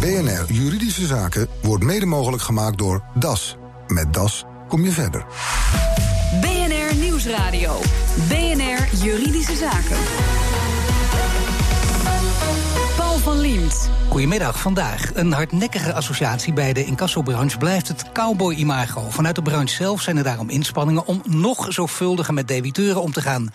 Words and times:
BNR 0.00 0.44
Juridische 0.52 1.06
Zaken 1.06 1.48
wordt 1.62 1.84
mede 1.84 2.06
mogelijk 2.06 2.42
gemaakt 2.42 2.78
door 2.78 3.02
DAS. 3.14 3.56
Met 3.86 4.14
DAS 4.14 4.44
kom 4.68 4.84
je 4.84 4.90
verder. 4.90 5.26
BNR 6.40 6.96
Nieuwsradio. 6.96 7.78
BNR 8.28 9.04
Juridische 9.04 9.56
Zaken. 9.56 9.96
Paul 12.96 13.18
van 13.18 13.38
Liemt. 13.38 13.90
Goedemiddag, 14.08 14.60
vandaag. 14.60 15.10
Een 15.14 15.32
hardnekkige 15.32 15.92
associatie 15.92 16.52
bij 16.52 16.72
de 16.72 16.84
incassobranche 16.84 17.58
blijft 17.58 17.88
het 17.88 18.12
cowboy-imago. 18.12 19.10
Vanuit 19.10 19.34
de 19.34 19.42
branche 19.42 19.74
zelf 19.74 20.00
zijn 20.00 20.16
er 20.16 20.24
daarom 20.24 20.50
inspanningen 20.50 21.06
om 21.06 21.22
nog 21.26 21.66
zorgvuldiger 21.72 22.34
met 22.34 22.48
debiteuren 22.48 23.02
om 23.02 23.12
te 23.12 23.20
gaan. 23.20 23.50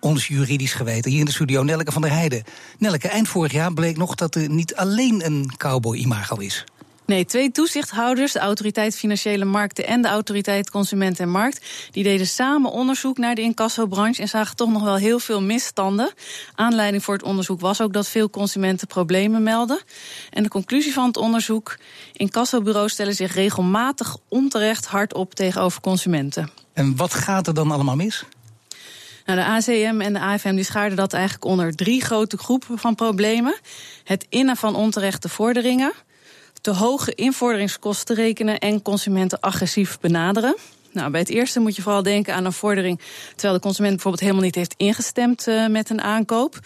Ons 0.00 0.26
juridisch 0.26 0.72
geweten. 0.72 1.10
Hier 1.10 1.20
in 1.20 1.26
de 1.26 1.32
studio 1.32 1.62
Nelke 1.62 1.92
van 1.92 2.02
der 2.02 2.10
Heijden. 2.10 2.44
Nelke, 2.78 3.08
eind 3.08 3.28
vorig 3.28 3.52
jaar 3.52 3.72
bleek 3.72 3.96
nog 3.96 4.14
dat 4.14 4.34
er 4.34 4.48
niet 4.48 4.74
alleen 4.74 5.24
een 5.24 5.52
cowboy-imago 5.56 6.36
is. 6.36 6.64
Nee, 7.10 7.24
twee 7.24 7.50
toezichthouders, 7.50 8.32
de 8.32 8.38
Autoriteit 8.38 8.96
Financiële 8.96 9.44
Markten 9.44 9.86
en 9.86 10.02
de 10.02 10.08
Autoriteit 10.08 10.70
Consument 10.70 11.20
en 11.20 11.30
Markt, 11.30 11.66
die 11.90 12.02
deden 12.02 12.26
samen 12.26 12.70
onderzoek 12.70 13.18
naar 13.18 13.34
de 13.34 13.40
incassobranche 13.40 14.22
en 14.22 14.28
zagen 14.28 14.56
toch 14.56 14.70
nog 14.70 14.82
wel 14.82 14.96
heel 14.96 15.18
veel 15.18 15.42
misstanden. 15.42 16.12
Aanleiding 16.54 17.04
voor 17.04 17.14
het 17.14 17.22
onderzoek 17.22 17.60
was 17.60 17.80
ook 17.80 17.92
dat 17.92 18.08
veel 18.08 18.30
consumenten 18.30 18.86
problemen 18.86 19.42
melden. 19.42 19.80
En 20.30 20.42
de 20.42 20.48
conclusie 20.48 20.92
van 20.92 21.06
het 21.06 21.16
onderzoek: 21.16 21.76
incassobureaus 22.12 22.92
stellen 22.92 23.14
zich 23.14 23.34
regelmatig 23.34 24.16
onterecht 24.28 24.86
hard 24.86 25.14
op 25.14 25.34
tegenover 25.34 25.80
consumenten. 25.80 26.50
En 26.72 26.96
wat 26.96 27.14
gaat 27.14 27.46
er 27.46 27.54
dan 27.54 27.70
allemaal 27.70 27.96
mis? 27.96 28.24
De 29.36 29.44
ACM 29.44 30.00
en 30.00 30.12
de 30.12 30.20
AFM 30.20 30.54
die 30.54 30.64
schaarden 30.64 30.96
dat 30.96 31.12
eigenlijk 31.12 31.44
onder 31.44 31.76
drie 31.76 32.04
grote 32.04 32.36
groepen 32.36 32.78
van 32.78 32.94
problemen: 32.94 33.54
het 34.04 34.26
innen 34.28 34.56
van 34.56 34.74
onterechte 34.74 35.28
vorderingen 35.28 35.92
te 36.60 36.70
hoge 36.70 37.14
invorderingskosten 37.14 38.16
rekenen 38.16 38.58
en 38.58 38.82
consumenten 38.82 39.40
agressief 39.40 39.98
benaderen. 40.00 40.56
Nou, 40.92 41.10
bij 41.10 41.20
het 41.20 41.28
eerste 41.28 41.60
moet 41.60 41.76
je 41.76 41.82
vooral 41.82 42.02
denken 42.02 42.34
aan 42.34 42.44
een 42.44 42.52
vordering 42.52 43.00
terwijl 43.30 43.54
de 43.54 43.60
consument 43.60 43.92
bijvoorbeeld 43.92 44.22
helemaal 44.22 44.44
niet 44.44 44.54
heeft 44.54 44.74
ingestemd 44.76 45.46
uh, 45.46 45.66
met 45.66 45.90
een 45.90 46.00
aankoop. 46.00 46.58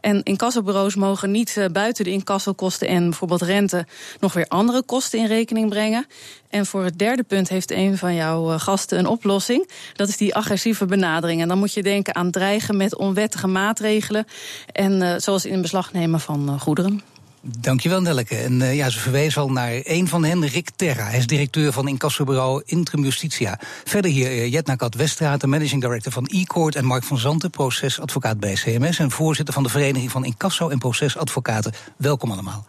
En 0.00 0.22
incassobureaus 0.22 0.94
mogen 0.94 1.30
niet 1.30 1.56
uh, 1.58 1.64
buiten 1.72 2.04
de 2.04 2.10
incassokosten 2.10 2.88
en 2.88 3.02
bijvoorbeeld 3.02 3.42
rente 3.42 3.86
nog 4.20 4.32
weer 4.32 4.46
andere 4.48 4.82
kosten 4.82 5.18
in 5.18 5.26
rekening 5.26 5.68
brengen. 5.68 6.06
En 6.48 6.66
voor 6.66 6.84
het 6.84 6.98
derde 6.98 7.22
punt 7.22 7.48
heeft 7.48 7.70
een 7.70 7.98
van 7.98 8.14
jouw 8.14 8.52
uh, 8.52 8.60
gasten 8.60 8.98
een 8.98 9.06
oplossing. 9.06 9.70
Dat 9.92 10.08
is 10.08 10.16
die 10.16 10.34
agressieve 10.34 10.86
benadering. 10.86 11.40
En 11.40 11.48
dan 11.48 11.58
moet 11.58 11.74
je 11.74 11.82
denken 11.82 12.14
aan 12.14 12.30
dreigen 12.30 12.76
met 12.76 12.96
onwettige 12.96 13.46
maatregelen 13.46 14.26
en 14.72 15.20
zoals 15.20 15.44
in 15.44 15.62
beslag 15.62 15.92
nemen 15.92 16.20
van 16.20 16.60
goederen. 16.60 17.02
Dankjewel, 17.42 18.00
Nelke. 18.00 18.36
En 18.36 18.60
uh, 18.60 18.74
ja, 18.74 18.90
ze 18.90 19.00
verwees 19.00 19.38
al 19.38 19.50
naar 19.50 19.80
een 19.82 20.08
van 20.08 20.24
hen, 20.24 20.46
Rick 20.46 20.70
Terra. 20.76 21.04
Hij 21.04 21.18
is 21.18 21.26
directeur 21.26 21.72
van 21.72 21.88
incassobureau 21.88 22.62
Intrum 22.64 23.04
Justitia. 23.04 23.58
Verder 23.84 24.10
hier 24.10 24.30
uh, 24.30 24.52
Jetna 24.52 24.74
Kat 24.74 24.94
Westraat, 24.94 25.46
managing 25.46 25.80
director 25.80 26.12
van 26.12 26.26
e-court... 26.26 26.76
en 26.76 26.84
Mark 26.84 27.04
van 27.04 27.18
Zanten, 27.18 27.50
procesadvocaat 27.50 28.40
bij 28.40 28.54
CMS... 28.54 28.98
en 28.98 29.10
voorzitter 29.10 29.54
van 29.54 29.62
de 29.62 29.68
Vereniging 29.68 30.10
van 30.10 30.24
Incasso- 30.24 30.68
en 30.68 30.78
Procesadvocaten. 30.78 31.72
Welkom 31.96 32.30
allemaal. 32.30 32.66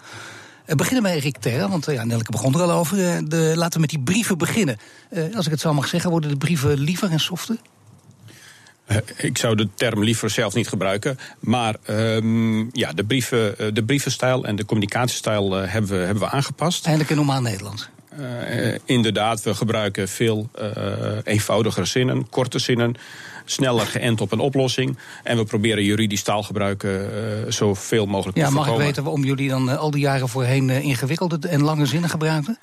We 0.65 0.75
beginnen 0.75 1.03
bij 1.03 1.17
Rick 1.17 1.37
Terra, 1.37 1.69
want 1.69 1.85
ja, 1.85 2.03
Nelke 2.03 2.31
begon 2.31 2.53
er 2.53 2.61
al 2.61 2.71
over. 2.71 2.97
De, 3.29 3.53
laten 3.55 3.73
we 3.73 3.79
met 3.79 3.89
die 3.89 3.99
brieven 3.99 4.37
beginnen. 4.37 4.77
Als 5.35 5.45
ik 5.45 5.51
het 5.51 5.61
zo 5.61 5.73
mag 5.73 5.87
zeggen, 5.87 6.09
worden 6.09 6.29
de 6.29 6.37
brieven 6.37 6.79
liever 6.79 7.11
en 7.11 7.19
softer? 7.19 7.57
Uh, 8.91 8.97
ik 9.17 9.37
zou 9.37 9.55
de 9.55 9.67
term 9.75 10.03
liever 10.03 10.29
zelf 10.29 10.53
niet 10.53 10.67
gebruiken. 10.67 11.19
Maar 11.39 11.75
um, 11.89 12.69
ja, 12.71 12.93
de, 12.93 13.03
brieven, 13.03 13.55
uh, 13.59 13.67
de 13.73 13.83
brievenstijl 13.83 14.45
en 14.45 14.55
de 14.55 14.65
communicatiestijl 14.65 15.61
uh, 15.61 15.71
hebben, 15.71 15.91
we, 15.91 16.05
hebben 16.05 16.23
we 16.23 16.29
aangepast. 16.29 16.85
Eindelijk 16.85 17.11
in 17.11 17.17
normaal 17.17 17.41
Nederlands. 17.41 17.89
inderdaad, 18.85 19.43
we 19.43 19.53
gebruiken 19.53 20.07
veel 20.07 20.49
eenvoudigere 21.23 21.85
zinnen, 21.85 22.29
korte 22.29 22.59
zinnen. 22.59 22.95
Sneller 23.45 23.85
geënt 23.85 24.21
op 24.21 24.31
een 24.31 24.39
oplossing. 24.39 24.97
En 25.23 25.37
we 25.37 25.43
proberen 25.43 25.83
juridisch 25.83 26.23
taalgebruik 26.23 26.87
zoveel 27.47 28.05
mogelijk 28.05 28.37
ja, 28.37 28.45
te 28.45 28.51
voorkomen. 28.51 28.77
Mag 28.77 28.79
ik 28.79 28.85
weten 28.87 29.03
waarom 29.03 29.23
jullie 29.23 29.49
dan 29.49 29.77
al 29.77 29.91
die 29.91 30.01
jaren 30.01 30.29
voorheen 30.29 30.69
ingewikkelde 30.69 31.47
en 31.47 31.63
lange 31.63 31.85
zinnen 31.85 32.09
gebruikten? 32.09 32.57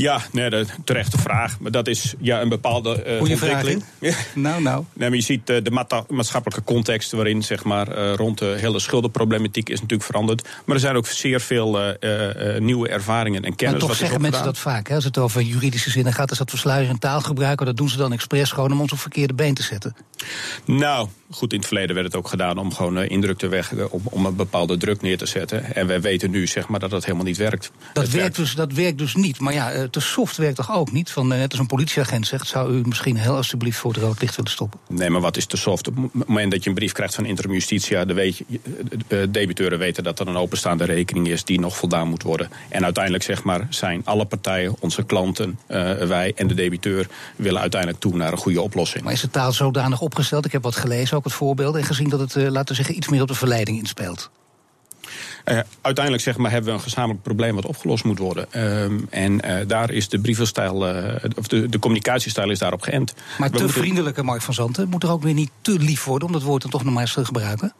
Ja, 0.00 0.22
nee, 0.32 0.50
de 0.50 0.66
terechte 0.84 1.18
vraag. 1.18 1.58
Maar 1.60 1.70
dat 1.70 1.86
is 1.86 2.14
ja, 2.18 2.40
een 2.40 2.48
bepaalde 2.48 3.04
uh, 3.06 3.20
ontwikkeling. 3.20 3.84
Ja. 3.98 4.14
Nou, 4.34 4.62
nou. 4.62 4.84
Nee, 4.92 5.08
maar 5.08 5.18
je 5.18 5.24
ziet 5.24 5.50
uh, 5.50 5.56
de 5.62 6.04
maatschappelijke 6.08 6.64
context 6.64 7.12
waarin 7.12 7.42
zeg 7.42 7.64
maar, 7.64 7.98
uh, 7.98 8.14
rond 8.14 8.38
de 8.38 8.56
hele 8.58 8.78
schuldenproblematiek 8.78 9.68
is 9.68 9.80
natuurlijk 9.80 10.08
veranderd. 10.10 10.48
Maar 10.64 10.74
er 10.74 10.80
zijn 10.80 10.96
ook 10.96 11.06
zeer 11.06 11.40
veel 11.40 11.78
nieuwe 12.58 12.88
ervaringen 12.88 13.44
en 13.44 13.56
kennis. 13.56 13.78
Maar 13.78 13.88
toch 13.88 13.98
zeggen 13.98 14.20
mensen 14.20 14.44
dat 14.44 14.58
vaak. 14.58 14.88
Hè? 14.88 14.94
Als 14.94 15.04
het 15.04 15.18
over 15.18 15.42
juridische 15.42 15.90
zinnen 15.90 16.12
gaat, 16.12 16.30
is 16.30 16.38
dat 16.38 16.50
versluieren 16.50 16.90
en 16.90 16.98
taalgebruik. 16.98 17.64
Dat 17.64 17.76
doen 17.76 17.88
ze 17.88 17.96
dan 17.96 18.12
expres 18.12 18.52
gewoon 18.52 18.72
om 18.72 18.80
ons 18.80 18.92
op 18.92 18.98
verkeerde 18.98 19.34
been 19.34 19.54
te 19.54 19.62
zetten. 19.62 19.96
Nou, 20.64 21.08
goed, 21.30 21.52
in 21.52 21.58
het 21.58 21.68
verleden 21.68 21.94
werd 21.94 22.06
het 22.06 22.16
ook 22.16 22.28
gedaan 22.28 22.58
om 22.58 22.74
gewoon 22.74 23.02
indruk 23.02 23.38
te 23.38 23.48
weg, 23.48 23.72
om, 23.90 24.02
om 24.04 24.26
een 24.26 24.36
bepaalde 24.36 24.76
druk 24.76 25.02
neer 25.02 25.18
te 25.18 25.26
zetten. 25.26 25.74
En 25.74 25.86
wij 25.86 26.00
weten 26.00 26.30
nu 26.30 26.46
zeg 26.46 26.68
maar, 26.68 26.80
dat 26.80 26.90
dat 26.90 27.04
helemaal 27.04 27.26
niet 27.26 27.36
werkt. 27.36 27.70
Dat, 27.92 28.08
werkt, 28.08 28.36
dus, 28.36 28.54
dat 28.54 28.72
werkt 28.72 28.98
dus 28.98 29.14
niet. 29.14 29.40
Maar 29.40 29.52
ja, 29.52 29.88
de 29.94 30.00
soft 30.00 30.36
werkt 30.36 30.56
toch 30.56 30.72
ook 30.72 30.92
niet? 30.92 31.10
Van, 31.10 31.28
net 31.28 31.50
als 31.50 31.60
een 31.60 31.66
politieagent 31.66 32.26
zegt, 32.26 32.46
zou 32.46 32.72
u 32.72 32.82
misschien 32.84 33.16
heel 33.16 33.36
alsjeblieft 33.36 33.78
voor 33.78 33.92
het 33.92 34.02
rood 34.02 34.20
licht 34.20 34.36
willen 34.36 34.50
stoppen? 34.50 34.80
Nee, 34.88 35.10
maar 35.10 35.20
wat 35.20 35.36
is 35.36 35.46
te 35.46 35.56
soft? 35.56 35.88
Op 35.88 35.96
het 35.96 36.28
moment 36.28 36.50
dat 36.50 36.62
je 36.62 36.68
een 36.68 36.74
brief 36.74 36.92
krijgt 36.92 37.14
van 37.14 37.24
Interim 37.24 37.52
Justitia, 37.52 38.04
dan 38.04 38.16
weet 38.16 38.36
je, 38.36 38.44
de 39.08 39.30
debiteuren 39.30 39.78
weten 39.78 40.04
dat 40.04 40.20
er 40.20 40.28
een 40.28 40.36
openstaande 40.36 40.84
rekening 40.84 41.28
is 41.28 41.44
die 41.44 41.60
nog 41.60 41.76
voldaan 41.76 42.08
moet 42.08 42.22
worden. 42.22 42.50
En 42.68 42.84
uiteindelijk 42.84 43.24
zeg 43.24 43.42
maar, 43.42 43.66
zijn 43.70 44.02
alle 44.04 44.24
partijen, 44.24 44.74
onze 44.80 45.02
klanten, 45.02 45.58
uh, 45.68 45.92
wij 45.92 46.32
en 46.36 46.46
de 46.46 46.54
debiteur, 46.54 47.06
willen 47.36 47.60
uiteindelijk 47.60 48.00
toe 48.00 48.16
naar 48.16 48.32
een 48.32 48.38
goede 48.38 48.62
oplossing. 48.62 49.04
Maar 49.04 49.12
is 49.12 49.20
de 49.20 49.30
taal 49.30 49.52
zodanig 49.52 50.00
opgesteld? 50.00 50.44
Ik 50.44 50.52
heb 50.52 50.62
wat 50.62 50.76
gelezen, 50.76 51.16
ook 51.16 51.24
het 51.24 51.32
voorbeeld, 51.32 51.76
en 51.76 51.84
gezien 51.84 52.08
dat 52.08 52.20
het, 52.20 52.34
uh, 52.34 52.48
laten 52.48 52.68
we 52.68 52.74
zeggen, 52.74 52.96
iets 52.96 53.08
meer 53.08 53.22
op 53.22 53.28
de 53.28 53.34
verleiding 53.34 53.78
inspeelt. 53.78 54.30
Uh, 55.44 55.58
uiteindelijk 55.80 56.24
zeg 56.24 56.36
maar, 56.36 56.50
hebben 56.50 56.70
we 56.70 56.76
een 56.76 56.84
gezamenlijk 56.84 57.22
probleem 57.22 57.54
wat 57.54 57.66
opgelost 57.66 58.04
moet 58.04 58.18
worden. 58.18 58.46
Uh, 58.56 58.82
en 59.10 59.32
uh, 59.32 59.56
daar 59.66 59.90
is 59.90 60.08
de 60.08 60.20
brievenstijl, 60.20 60.74
of 61.36 61.46
de, 61.46 61.68
de 61.68 61.78
communicatiestijl 61.78 62.50
is 62.50 62.58
daarop 62.58 62.82
geënt. 62.82 63.14
Maar 63.14 63.50
we 63.50 63.56
te 63.56 63.62
moeten... 63.62 63.82
vriendelijke 63.82 64.22
Mark 64.22 64.42
van 64.42 64.54
Zanten 64.54 64.88
moet 64.88 65.02
er 65.02 65.10
ook 65.10 65.22
weer 65.22 65.34
niet 65.34 65.50
te 65.60 65.78
lief 65.78 66.04
worden 66.04 66.28
om 66.28 66.34
dat 66.34 66.42
woord 66.42 66.62
dan 66.62 66.70
toch 66.70 66.84
nog 66.84 66.92
maar 66.92 67.02
eens 67.02 67.12
te 67.12 67.24
gebruiken? 67.24 67.72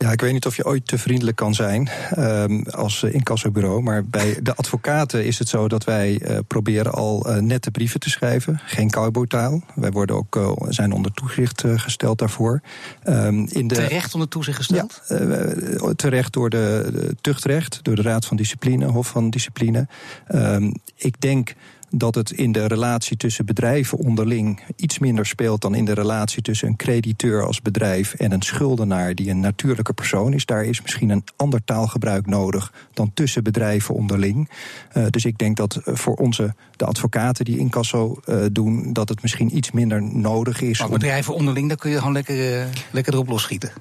Ja, 0.00 0.12
ik 0.12 0.20
weet 0.20 0.32
niet 0.32 0.46
of 0.46 0.56
je 0.56 0.64
ooit 0.64 0.86
te 0.86 0.98
vriendelijk 0.98 1.36
kan 1.36 1.54
zijn 1.54 1.88
um, 2.18 2.62
als 2.62 3.02
incassobureau. 3.02 3.82
Maar 3.82 4.04
bij 4.04 4.38
de 4.42 4.54
advocaten 4.54 5.24
is 5.24 5.38
het 5.38 5.48
zo 5.48 5.68
dat 5.68 5.84
wij 5.84 6.20
uh, 6.22 6.38
proberen 6.46 6.92
al 6.92 7.30
uh, 7.30 7.36
nette 7.36 7.70
brieven 7.70 8.00
te 8.00 8.10
schrijven. 8.10 8.60
Geen 8.64 8.90
cowboytaal. 8.90 9.62
Wij 9.74 9.90
worden 9.90 10.16
ook, 10.16 10.36
uh, 10.36 10.52
zijn 10.68 10.92
onder 10.92 11.12
toezicht 11.12 11.64
gesteld 11.66 12.18
daarvoor. 12.18 12.60
Um, 13.04 13.46
in 13.48 13.68
de, 13.68 13.74
terecht 13.74 14.14
onder 14.14 14.28
toezicht 14.28 14.56
gesteld? 14.56 15.02
Ja, 15.08 15.92
terecht 15.96 16.32
door 16.32 16.50
de, 16.50 16.88
de, 16.92 17.16
tuchtrecht, 17.20 17.78
door 17.82 17.94
de 17.94 18.02
Raad 18.02 18.26
van 18.26 18.36
Discipline, 18.36 18.86
Hof 18.86 19.08
van 19.08 19.30
Discipline. 19.30 19.86
Um, 20.34 20.72
ik 20.94 21.20
denk 21.20 21.54
dat 21.90 22.14
het 22.14 22.30
in 22.30 22.52
de 22.52 22.66
relatie 22.66 23.16
tussen 23.16 23.46
bedrijven 23.46 23.98
onderling 23.98 24.60
iets 24.76 24.98
minder 24.98 25.26
speelt 25.26 25.60
dan 25.60 25.74
in 25.74 25.84
de 25.84 25.94
relatie 25.94 26.42
tussen 26.42 26.68
een 26.68 26.76
crediteur 26.76 27.46
als 27.46 27.62
bedrijf 27.62 28.14
en 28.14 28.32
een 28.32 28.42
schuldenaar 28.42 29.14
die 29.14 29.30
een 29.30 29.40
natuurlijke 29.40 29.92
persoon 29.92 30.32
is. 30.32 30.46
Daar 30.46 30.64
is 30.64 30.82
misschien 30.82 31.10
een 31.10 31.24
ander 31.36 31.64
taalgebruik 31.64 32.26
nodig 32.26 32.72
dan 32.92 33.10
tussen 33.14 33.44
bedrijven 33.44 33.94
onderling. 33.94 34.50
Uh, 34.96 35.06
dus 35.10 35.24
ik 35.24 35.38
denk 35.38 35.56
dat 35.56 35.80
voor 35.84 36.14
onze 36.14 36.54
de 36.76 36.84
advocaten 36.84 37.44
die 37.44 37.58
incasso 37.58 38.20
uh, 38.26 38.44
doen, 38.52 38.92
dat 38.92 39.08
het 39.08 39.22
misschien 39.22 39.56
iets 39.56 39.70
minder 39.70 40.02
nodig 40.02 40.60
is. 40.60 40.78
Maar 40.78 40.88
bedrijven 40.88 41.34
onderling, 41.34 41.68
daar 41.68 41.76
kun 41.76 41.90
je 41.90 41.98
gewoon 41.98 42.12
lekker, 42.12 42.60
uh, 42.60 42.64
lekker 42.90 43.12
erop 43.12 43.28
losschieten. 43.28 43.72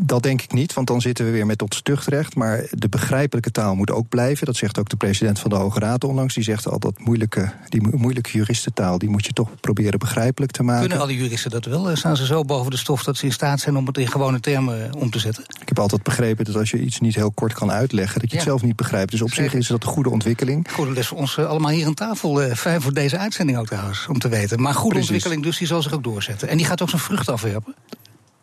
Dat 0.00 0.22
denk 0.22 0.42
ik 0.42 0.52
niet, 0.52 0.74
want 0.74 0.86
dan 0.86 1.00
zitten 1.00 1.24
we 1.24 1.30
weer 1.30 1.46
met 1.46 1.58
tot 1.58 1.74
stuchtrecht. 1.74 2.34
Maar 2.34 2.66
de 2.70 2.88
begrijpelijke 2.88 3.50
taal 3.50 3.74
moet 3.74 3.90
ook 3.90 4.08
blijven. 4.08 4.46
Dat 4.46 4.56
zegt 4.56 4.78
ook 4.78 4.88
de 4.88 4.96
president 4.96 5.38
van 5.38 5.50
de 5.50 5.56
Hoge 5.56 5.78
Raad 5.78 6.04
onlangs. 6.04 6.34
Die 6.34 6.42
zegt 6.42 6.68
al 6.68 6.78
dat 6.78 6.98
moeilijke, 6.98 7.52
die 7.68 7.96
moeilijke 7.96 8.30
juristentaal... 8.30 8.98
die 8.98 9.08
moet 9.08 9.26
je 9.26 9.32
toch 9.32 9.48
proberen 9.60 9.98
begrijpelijk 9.98 10.52
te 10.52 10.62
maken. 10.62 10.80
Kunnen 10.80 11.00
alle 11.00 11.16
juristen 11.16 11.50
dat 11.50 11.64
wel? 11.64 11.96
Staan 11.96 12.16
ze 12.16 12.26
zo 12.26 12.44
boven 12.44 12.70
de 12.70 12.76
stof 12.76 13.04
dat 13.04 13.16
ze 13.16 13.24
in 13.24 13.32
staat 13.32 13.60
zijn... 13.60 13.76
om 13.76 13.86
het 13.86 13.98
in 13.98 14.08
gewone 14.08 14.40
termen 14.40 14.94
om 14.94 15.10
te 15.10 15.18
zetten? 15.18 15.44
Ik 15.60 15.68
heb 15.68 15.78
altijd 15.78 16.02
begrepen 16.02 16.44
dat 16.44 16.56
als 16.56 16.70
je 16.70 16.80
iets 16.80 17.00
niet 17.00 17.14
heel 17.14 17.30
kort 17.30 17.52
kan 17.52 17.70
uitleggen... 17.70 18.20
dat 18.20 18.30
je 18.30 18.36
ja. 18.36 18.42
het 18.42 18.50
zelf 18.50 18.62
niet 18.62 18.76
begrijpt. 18.76 19.10
Dus 19.10 19.22
op 19.22 19.32
zich 19.32 19.54
is 19.54 19.66
dat 19.66 19.82
een 19.82 19.88
goede 19.88 20.10
ontwikkeling. 20.10 20.66
Goede 20.72 20.92
les 20.92 21.06
voor 21.06 21.18
ons 21.18 21.38
allemaal 21.38 21.70
hier 21.70 21.86
aan 21.86 21.94
tafel. 21.94 22.54
Fijn 22.54 22.82
voor 22.82 22.92
deze 22.92 23.18
uitzending 23.18 23.58
ook 23.58 23.66
trouwens, 23.66 24.06
om 24.06 24.18
te 24.18 24.28
weten. 24.28 24.60
Maar 24.60 24.74
goede 24.74 24.88
Precies. 24.88 25.10
ontwikkeling 25.10 25.42
dus, 25.42 25.58
die 25.58 25.66
zal 25.66 25.82
zich 25.82 25.92
ook 25.92 26.04
doorzetten. 26.04 26.48
En 26.48 26.56
die 26.56 26.66
gaat 26.66 26.82
ook 26.82 26.88
zijn 26.88 27.02
vrucht 27.02 27.28
afwerpen? 27.28 27.74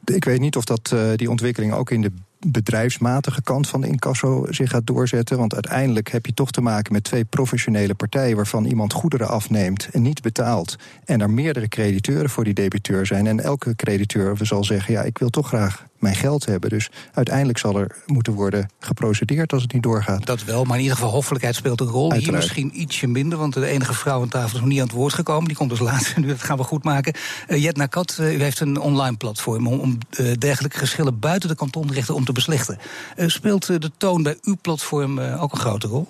Ik 0.05 0.25
weet 0.25 0.39
niet 0.39 0.55
of 0.55 0.63
dat, 0.63 0.91
uh, 0.93 1.11
die 1.15 1.29
ontwikkeling 1.29 1.73
ook 1.73 1.91
in 1.91 2.01
de 2.01 2.11
bedrijfsmatige 2.47 3.41
kant 3.41 3.67
van 3.67 3.81
de 3.81 3.87
incasso 3.87 4.45
zich 4.49 4.69
gaat 4.69 4.87
doorzetten. 4.87 5.37
Want 5.37 5.53
uiteindelijk 5.53 6.11
heb 6.11 6.25
je 6.25 6.33
toch 6.33 6.51
te 6.51 6.61
maken 6.61 6.93
met 6.93 7.03
twee 7.03 7.25
professionele 7.25 7.93
partijen... 7.93 8.35
waarvan 8.35 8.65
iemand 8.65 8.93
goederen 8.93 9.27
afneemt 9.27 9.89
en 9.91 10.01
niet 10.01 10.21
betaalt. 10.21 10.75
En 11.05 11.21
er 11.21 11.29
meerdere 11.29 11.67
crediteuren 11.67 12.29
voor 12.29 12.43
die 12.43 12.53
debiteur 12.53 13.05
zijn. 13.05 13.27
En 13.27 13.39
elke 13.39 13.75
crediteur 13.75 14.37
zal 14.41 14.63
zeggen, 14.63 14.93
ja, 14.93 15.01
ik 15.01 15.17
wil 15.17 15.29
toch 15.29 15.47
graag 15.47 15.85
mijn 15.97 16.15
geld 16.15 16.45
hebben. 16.45 16.69
Dus 16.69 16.89
uiteindelijk 17.13 17.57
zal 17.57 17.79
er 17.79 17.95
moeten 18.05 18.33
worden 18.33 18.69
geprocedeerd 18.79 19.53
als 19.53 19.61
het 19.61 19.73
niet 19.73 19.83
doorgaat. 19.83 20.25
Dat 20.25 20.43
wel, 20.43 20.63
maar 20.63 20.75
in 20.75 20.81
ieder 20.81 20.97
geval 20.97 21.11
hoffelijkheid 21.13 21.55
speelt 21.55 21.81
een 21.81 21.87
rol. 21.87 22.13
Hier 22.13 22.31
misschien 22.31 22.81
ietsje 22.81 23.07
minder, 23.07 23.37
want 23.37 23.53
de 23.53 23.65
enige 23.65 23.93
vrouw 23.93 24.21
aan 24.21 24.29
tafel 24.29 24.55
is 24.55 24.59
nog 24.59 24.69
niet 24.69 24.79
aan 24.79 24.87
het 24.87 24.95
woord 24.95 25.13
gekomen. 25.13 25.47
Die 25.47 25.57
komt 25.57 25.69
dus 25.69 25.79
later, 25.79 26.13
nu 26.19 26.27
dat 26.27 26.43
gaan 26.43 26.57
we 26.57 26.63
goed 26.63 26.83
maken. 26.83 27.13
Uh, 27.47 27.63
Jet 27.63 27.77
Nakat, 27.77 28.17
uh, 28.19 28.37
u 28.37 28.41
heeft 28.41 28.59
een 28.59 28.79
online 28.79 29.17
platform 29.17 29.67
om, 29.67 29.79
om 29.79 29.97
uh, 30.19 30.33
dergelijke 30.37 30.77
geschillen 30.77 31.19
buiten 31.19 31.49
de 31.49 31.55
kantonrechten 31.55 32.15
om 32.15 32.25
te 32.25 32.31
beslechten. 32.31 32.77
speelt 33.15 33.65
de 33.65 33.91
toon 33.97 34.23
bij 34.23 34.37
uw 34.41 34.57
platform 34.61 35.19
ook 35.19 35.51
een 35.51 35.59
grote 35.59 35.87
rol? 35.87 36.07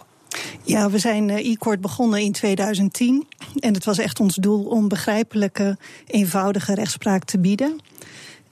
Ja, 0.63 0.89
we 0.89 0.99
zijn 0.99 1.29
e-court 1.29 1.81
begonnen 1.81 2.21
in 2.21 2.31
2010. 2.31 3.27
En 3.59 3.73
het 3.73 3.85
was 3.85 3.97
echt 3.97 4.19
ons 4.19 4.35
doel 4.35 4.63
om 4.63 4.87
begrijpelijke, 4.87 5.77
eenvoudige 6.07 6.73
rechtspraak 6.73 7.23
te 7.23 7.39
bieden. 7.39 7.79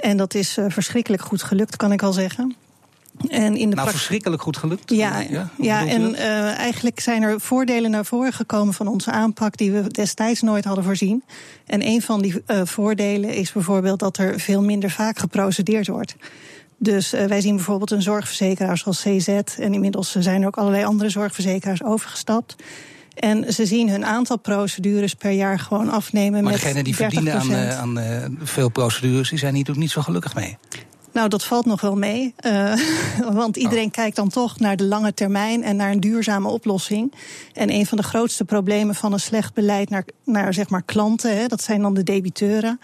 En 0.03 0.17
dat 0.17 0.33
is 0.33 0.57
uh, 0.57 0.65
verschrikkelijk 0.67 1.23
goed 1.23 1.43
gelukt, 1.43 1.75
kan 1.75 1.91
ik 1.91 2.01
al 2.03 2.13
zeggen. 2.13 2.55
En 3.29 3.55
in 3.55 3.69
de 3.69 3.75
nou, 3.75 3.89
verschrikkelijk 3.89 4.41
goed 4.41 4.57
gelukt. 4.57 4.89
Ja, 4.89 5.19
ja, 5.19 5.49
ja 5.57 5.87
en 5.87 6.01
uh, 6.01 6.57
eigenlijk 6.57 6.99
zijn 6.99 7.21
er 7.21 7.39
voordelen 7.39 7.91
naar 7.91 8.05
voren 8.05 8.33
gekomen 8.33 8.73
van 8.73 8.87
onze 8.87 9.11
aanpak 9.11 9.57
die 9.57 9.71
we 9.71 9.87
destijds 9.87 10.41
nooit 10.41 10.65
hadden 10.65 10.83
voorzien. 10.83 11.23
En 11.65 11.87
een 11.87 12.01
van 12.01 12.21
die 12.21 12.43
uh, 12.47 12.61
voordelen 12.63 13.33
is 13.33 13.51
bijvoorbeeld 13.51 13.99
dat 13.99 14.17
er 14.17 14.39
veel 14.39 14.61
minder 14.61 14.89
vaak 14.89 15.17
geprocedeerd 15.17 15.87
wordt. 15.87 16.15
Dus 16.77 17.13
uh, 17.13 17.25
wij 17.25 17.41
zien 17.41 17.55
bijvoorbeeld 17.55 17.91
een 17.91 18.01
zorgverzekeraar 18.01 18.77
zoals 18.77 19.01
CZ. 19.01 19.27
En 19.27 19.73
inmiddels 19.73 20.15
zijn 20.19 20.41
er 20.41 20.47
ook 20.47 20.57
allerlei 20.57 20.83
andere 20.83 21.09
zorgverzekeraars 21.09 21.83
overgestapt. 21.83 22.55
En 23.13 23.53
ze 23.53 23.65
zien 23.65 23.89
hun 23.89 24.05
aantal 24.05 24.37
procedures 24.37 25.13
per 25.13 25.31
jaar 25.31 25.59
gewoon 25.59 25.89
afnemen. 25.89 26.43
Maar 26.43 26.51
met 26.51 26.61
degenen 26.61 26.83
die 26.83 26.95
verdienen 26.95 27.39
aan, 27.39 27.55
aan 27.55 27.97
uh, 27.97 28.25
veel 28.41 28.69
procedures, 28.69 29.29
die 29.29 29.39
zijn 29.39 29.55
hier 29.55 29.59
natuurlijk 29.59 29.85
niet 29.85 29.91
zo 29.91 30.01
gelukkig 30.01 30.35
mee. 30.35 30.57
Nou, 31.13 31.29
dat 31.29 31.43
valt 31.43 31.65
nog 31.65 31.81
wel 31.81 31.95
mee. 31.95 32.33
Uh, 32.45 32.73
want 33.31 33.57
iedereen 33.57 33.85
oh. 33.85 33.91
kijkt 33.91 34.15
dan 34.15 34.29
toch 34.29 34.59
naar 34.59 34.75
de 34.75 34.83
lange 34.83 35.13
termijn 35.13 35.63
en 35.63 35.75
naar 35.75 35.91
een 35.91 35.99
duurzame 35.99 36.49
oplossing. 36.49 37.13
En 37.53 37.73
een 37.73 37.85
van 37.85 37.97
de 37.97 38.03
grootste 38.03 38.45
problemen 38.45 38.95
van 38.95 39.13
een 39.13 39.19
slecht 39.19 39.53
beleid 39.53 39.89
naar, 39.89 40.05
naar 40.23 40.53
zeg 40.53 40.69
maar 40.69 40.83
klanten, 40.83 41.37
hè, 41.37 41.47
dat 41.47 41.61
zijn 41.61 41.81
dan 41.81 41.93
de 41.93 42.03
debiteuren. 42.03 42.79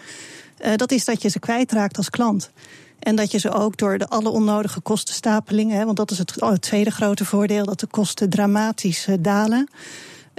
dat 0.75 0.91
is 0.91 1.05
dat 1.05 1.21
je 1.21 1.29
ze 1.29 1.39
kwijtraakt 1.39 1.97
als 1.97 2.09
klant. 2.09 2.51
En 2.99 3.15
dat 3.15 3.31
je 3.31 3.37
ze 3.37 3.51
ook 3.51 3.77
door 3.77 3.97
de 3.97 4.07
alle 4.07 4.29
onnodige 4.29 4.79
kostenstapelingen, 4.79 5.77
hè, 5.77 5.85
want 5.85 5.97
dat 5.97 6.11
is 6.11 6.17
het, 6.17 6.33
het 6.39 6.61
tweede 6.61 6.91
grote 6.91 7.25
voordeel, 7.25 7.65
dat 7.65 7.79
de 7.79 7.87
kosten 7.87 8.29
dramatisch 8.29 9.07
dalen. 9.19 9.69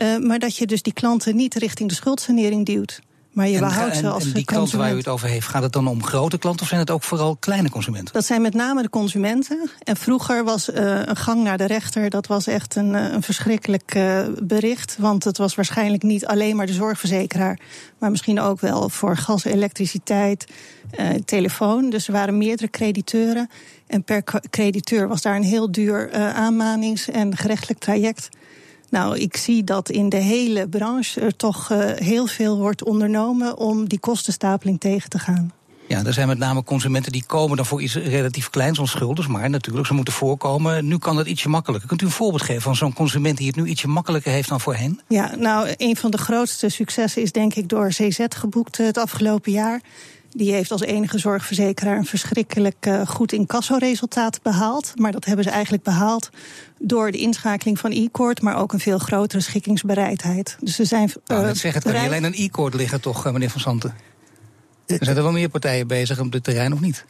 Uh, 0.03 0.17
maar 0.19 0.39
dat 0.39 0.57
je 0.57 0.67
dus 0.67 0.83
die 0.83 0.93
klanten 0.93 1.37
niet 1.37 1.55
richting 1.55 1.89
de 1.89 1.95
schuldsanering 1.95 2.67
duwt. 2.67 3.01
Maar 3.31 3.49
je 3.49 3.55
en, 3.55 3.61
behoudt 3.61 3.97
ze 3.97 4.09
als 4.09 4.25
en 4.25 4.33
die 4.33 4.45
klanten 4.45 4.79
waar 4.79 4.93
u 4.93 4.97
het 4.97 5.09
over 5.09 5.29
heeft, 5.29 5.47
gaat 5.47 5.63
het 5.63 5.73
dan 5.73 5.87
om 5.87 6.05
grote 6.05 6.39
klanten 6.39 6.63
of 6.63 6.69
zijn 6.69 6.81
het 6.81 6.91
ook 6.91 7.03
vooral 7.03 7.37
kleine 7.37 7.71
consumenten? 7.71 8.15
Dat 8.15 8.25
zijn 8.25 8.43
met 8.43 8.55
name 8.55 8.83
de 8.83 8.91
consumenten. 8.91 9.71
En 9.83 9.97
vroeger 9.97 10.45
was 10.45 10.69
uh, 10.69 11.01
een 11.05 11.17
gang 11.17 11.43
naar 11.43 11.59
de 11.59 11.65
rechter, 11.65 12.11
dat 12.11 12.27
was 12.27 12.47
echt 12.47 12.77
een, 12.77 12.95
een 12.95 13.23
verschrikkelijk 13.23 13.95
uh, 13.95 14.27
bericht. 14.43 14.97
Want 14.99 15.25
het 15.25 15.39
was 15.39 15.55
waarschijnlijk 15.55 16.03
niet 16.03 16.27
alleen 16.27 16.57
maar 16.57 16.67
de 16.67 16.73
zorgverzekeraar, 16.73 17.59
maar 17.99 18.11
misschien 18.11 18.41
ook 18.41 18.61
wel 18.61 18.89
voor 18.89 19.17
gas, 19.17 19.45
elektriciteit, 19.45 20.47
telefoon. 21.25 21.91
Dus 21.91 22.07
er 22.07 22.13
waren 22.13 22.39
meerdere 22.39 22.71
crediteuren. 22.71 23.51
En 23.87 24.05
per 24.05 24.25
crediteur 24.51 25.09
was 25.09 25.23
daar 25.23 25.37
een 25.37 25.43
heel 25.43 25.73
duur 25.73 26.13
aanmanings- 26.13 27.11
en 27.11 27.37
gerechtelijk 27.37 27.81
traject. 27.81 28.29
Nou, 28.91 29.19
ik 29.19 29.37
zie 29.37 29.65
dat 29.65 29.91
in 29.91 30.09
de 30.09 30.17
hele 30.17 30.69
branche 30.69 31.21
er 31.21 31.37
toch 31.37 31.71
uh, 31.71 31.79
heel 31.95 32.27
veel 32.27 32.59
wordt 32.59 32.85
ondernomen 32.85 33.59
om 33.59 33.89
die 33.89 34.01
kostenstapeling 34.01 34.81
tegen 34.81 35.11
te 35.11 35.19
gaan. 35.19 35.53
Ja, 35.91 36.05
er 36.05 36.13
zijn 36.13 36.29
met 36.29 36.39
name 36.39 36.65
consumenten 36.65 37.13
die 37.13 37.25
komen 37.27 37.57
dan 37.57 37.67
voor 37.67 37.83
iets 37.83 37.95
relatief 37.95 38.51
kleins, 38.51 38.79
onschuldigs, 38.79 39.29
maar 39.29 39.51
natuurlijk, 39.51 39.87
ze 39.87 39.95
moeten 39.95 40.13
voorkomen. 40.13 40.87
Nu 40.87 40.99
kan 40.99 41.17
dat 41.17 41.27
ietsje 41.27 41.49
makkelijker. 41.49 41.89
Kunt 41.89 42.03
u 42.03 42.05
een 42.05 42.11
voorbeeld 42.11 42.43
geven 42.43 42.63
van 42.63 42.77
zo'n 42.77 42.93
consument 42.93 43.37
die 43.39 43.47
het 43.47 43.57
nu 43.57 43.67
ietsje 43.67 43.89
makkelijker 43.89 44.33
heeft 44.33 44.49
dan 44.49 44.61
voorheen? 44.61 45.01
Ja, 45.09 45.35
nou, 45.37 45.75
een 45.77 45.97
van 45.97 46.11
de 46.11 46.19
grootste 46.19 46.69
successen 46.69 47.23
is 47.23 47.33
denk 47.33 47.55
ik 47.55 47.69
door 47.69 47.89
CZ 47.89 48.25
geboekt 48.29 48.77
het 48.77 48.99
afgelopen 48.99 49.53
jaar. 49.53 49.81
Die 50.31 50.53
heeft 50.53 50.71
als 50.71 50.81
enige 50.81 51.19
zorgverzekeraar 51.19 51.97
een 51.97 52.07
verschrikkelijk 52.07 52.87
uh, 52.87 53.07
goed 53.07 53.33
incassoresultaat 53.33 54.43
behaald. 54.43 54.93
Maar 54.95 55.13
dat 55.13 55.25
hebben 55.25 55.45
ze 55.45 55.51
eigenlijk 55.51 55.83
behaald 55.83 56.31
door 56.79 57.11
de 57.11 57.19
inschakeling 57.19 57.79
van 57.79 57.91
e-court, 57.91 58.43
maar 58.43 58.57
ook 58.57 58.73
een 58.73 58.81
veel 58.81 58.99
grotere 58.99 59.41
schikkingsbereidheid. 59.41 60.57
Dus 60.61 60.75
ze 60.75 60.85
zijn. 60.85 61.09
Uh, 61.09 61.41
nou, 61.41 61.55
zeg 61.55 61.75
het 61.75 61.83
kan 61.83 61.93
niet 61.93 62.03
alleen 62.03 62.25
een 62.25 62.35
e-court 62.35 62.75
liggen, 62.75 63.01
toch, 63.01 63.27
eh, 63.27 63.33
meneer 63.33 63.51
Van 63.51 63.61
Santen? 63.61 63.95
Er 64.87 65.05
zijn 65.05 65.17
er 65.17 65.23
wel 65.23 65.33
meer 65.33 65.49
partijen 65.49 65.87
bezig 65.87 66.21
op 66.21 66.33
dit 66.33 66.45
terrein, 66.45 66.73
of 66.73 66.81
niet? 66.81 67.05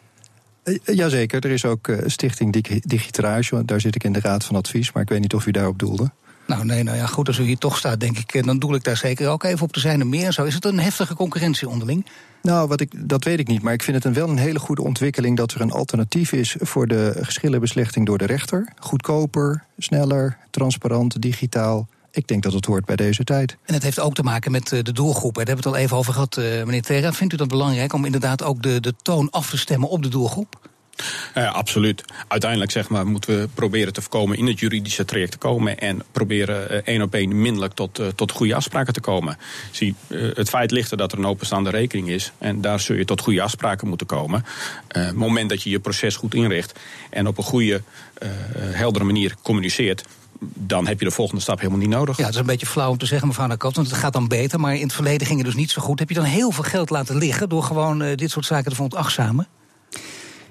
Jazeker, 0.85 1.45
er 1.45 1.51
is 1.51 1.65
ook 1.65 1.93
Stichting 2.07 2.53
Digitrage, 2.85 3.65
daar 3.65 3.81
zit 3.81 3.95
ik 3.95 4.05
in 4.05 4.13
de 4.13 4.21
raad 4.21 4.45
van 4.45 4.57
advies, 4.57 4.93
maar 4.93 5.03
ik 5.03 5.09
weet 5.09 5.21
niet 5.21 5.35
of 5.35 5.47
u 5.47 5.51
daarop 5.51 5.79
doelde. 5.79 6.11
Nou, 6.51 6.65
nee, 6.65 6.83
nou 6.83 6.97
ja, 6.97 7.07
goed, 7.07 7.27
als 7.27 7.39
u 7.39 7.43
hier 7.43 7.59
toch 7.59 7.77
staat, 7.77 8.01
denk 8.01 8.19
ik, 8.19 8.45
dan 8.45 8.59
doe 8.59 8.75
ik 8.75 8.85
daar 8.85 8.97
zeker 8.97 9.29
ook 9.29 9.45
even 9.45 9.63
op. 9.63 9.75
Er 9.75 9.81
zijn 9.81 10.01
er 10.01 10.07
meer 10.07 10.27
en 10.27 10.33
zo. 10.33 10.45
Is 10.45 10.55
het 10.55 10.65
een 10.65 10.79
heftige 10.79 11.15
concurrentie 11.15 11.69
onderling? 11.69 12.07
Nou, 12.43 12.69
wat 12.69 12.81
ik, 12.81 13.09
dat 13.09 13.25
weet 13.25 13.39
ik 13.39 13.47
niet. 13.47 13.63
Maar 13.63 13.73
ik 13.73 13.83
vind 13.83 13.97
het 13.97 14.05
een 14.05 14.13
wel 14.13 14.29
een 14.29 14.39
hele 14.39 14.59
goede 14.59 14.83
ontwikkeling 14.83 15.37
dat 15.37 15.53
er 15.53 15.61
een 15.61 15.71
alternatief 15.71 16.33
is 16.33 16.57
voor 16.59 16.87
de 16.87 17.19
geschillenbeslechting 17.21 18.07
door 18.07 18.19
de 18.19 18.27
rechter. 18.27 18.73
Goedkoper, 18.79 19.65
sneller, 19.79 20.39
transparant, 20.51 21.23
digitaal. 21.23 21.89
Ik 22.11 22.27
denk 22.27 22.43
dat 22.43 22.53
het 22.53 22.65
hoort 22.65 22.85
bij 22.85 22.97
deze 22.97 23.25
tijd. 23.25 23.57
En 23.65 23.75
het 23.75 23.83
heeft 23.83 24.01
ook 24.01 24.15
te 24.15 24.23
maken 24.23 24.51
met 24.51 24.73
eh, 24.73 24.83
de 24.83 24.93
doelgroep. 24.93 25.35
Daar 25.35 25.47
hebben 25.47 25.65
we 25.65 25.71
het 25.71 25.79
al 25.79 25.85
even 25.85 25.97
over 25.97 26.13
gehad, 26.13 26.37
eh, 26.37 26.45
meneer 26.45 26.83
Terra. 26.83 27.13
Vindt 27.13 27.33
u 27.33 27.37
dat 27.37 27.49
belangrijk 27.49 27.93
om 27.93 28.05
inderdaad 28.05 28.43
ook 28.43 28.63
de, 28.63 28.81
de 28.81 28.95
toon 29.03 29.31
af 29.31 29.51
te 29.51 29.59
stemmen 29.59 29.89
op 29.89 30.03
de 30.03 30.09
doelgroep? 30.09 30.69
Ja, 31.35 31.49
absoluut. 31.49 32.05
Uiteindelijk 32.29 32.71
zeg 32.71 32.89
maar, 32.89 33.07
moeten 33.07 33.41
we 33.41 33.49
proberen 33.55 33.93
te 33.93 34.01
voorkomen 34.01 34.39
in 34.39 34.47
het 34.47 34.61
juridische 34.61 35.05
traject 35.05 35.31
te 35.31 35.39
komen 35.39 35.79
en 35.79 36.03
proberen 36.13 36.73
uh, 36.73 36.79
één 36.85 37.03
op 37.03 37.15
één 37.15 37.41
minderlijk 37.41 37.75
tot, 37.75 38.01
uh, 38.01 38.07
tot 38.07 38.33
goede 38.33 38.55
afspraken 38.55 38.93
te 38.93 39.01
komen. 39.01 39.39
Zie, 39.71 39.95
uh, 40.09 40.35
het 40.35 40.49
feit 40.49 40.71
ligt 40.71 40.91
er 40.91 40.97
dat 40.97 41.13
er 41.13 41.19
een 41.19 41.27
openstaande 41.27 41.71
rekening 41.71 42.09
is 42.09 42.33
en 42.39 42.61
daar 42.61 42.81
zul 42.81 42.97
je 42.97 43.05
tot 43.05 43.21
goede 43.21 43.43
afspraken 43.43 43.89
moeten 43.89 44.07
komen. 44.07 44.45
het 44.89 45.15
moment 45.15 45.49
dat 45.49 45.63
je 45.63 45.71
je 45.71 45.81
proces 45.81 46.17
goed 46.17 46.35
inricht 46.35 46.79
en 47.11 47.27
op 47.27 47.39
een 47.39 47.45
goede, 47.45 47.83
heldere 48.59 49.05
manier 49.05 49.35
communiceert, 49.43 50.05
dan 50.41 50.87
heb 50.87 50.99
je 50.99 51.05
de 51.05 51.11
volgende 51.11 51.43
stap 51.43 51.59
helemaal 51.59 51.81
niet 51.81 51.89
nodig. 51.89 52.17
Ja, 52.17 52.25
het 52.25 52.35
is 52.35 52.41
een 52.41 52.47
beetje 52.47 52.67
flauw 52.67 52.91
om 52.91 52.99
te 52.99 53.07
zeggen, 53.07 53.29
mevrouw 53.29 53.47
Nakot, 53.47 53.77
want 53.77 53.91
het 53.91 53.99
gaat 53.99 54.13
dan 54.13 54.29
beter. 54.29 54.61
Maar 54.61 54.75
in 54.75 54.83
het 54.83 54.93
verleden 54.93 55.27
ging 55.27 55.39
het 55.39 55.47
dus 55.47 55.57
niet 55.57 55.71
zo 55.71 55.83
goed. 55.83 55.99
Heb 55.99 56.09
je 56.09 56.15
dan 56.15 56.25
heel 56.25 56.51
veel 56.51 56.65
geld 56.65 56.91
laten 56.91 57.17
liggen 57.17 57.49
door 57.49 57.63
gewoon 57.63 58.15
dit 58.15 58.31
soort 58.31 58.47
zaken 58.47 58.71
te 58.71 58.77
veronachtzamen? 58.77 59.49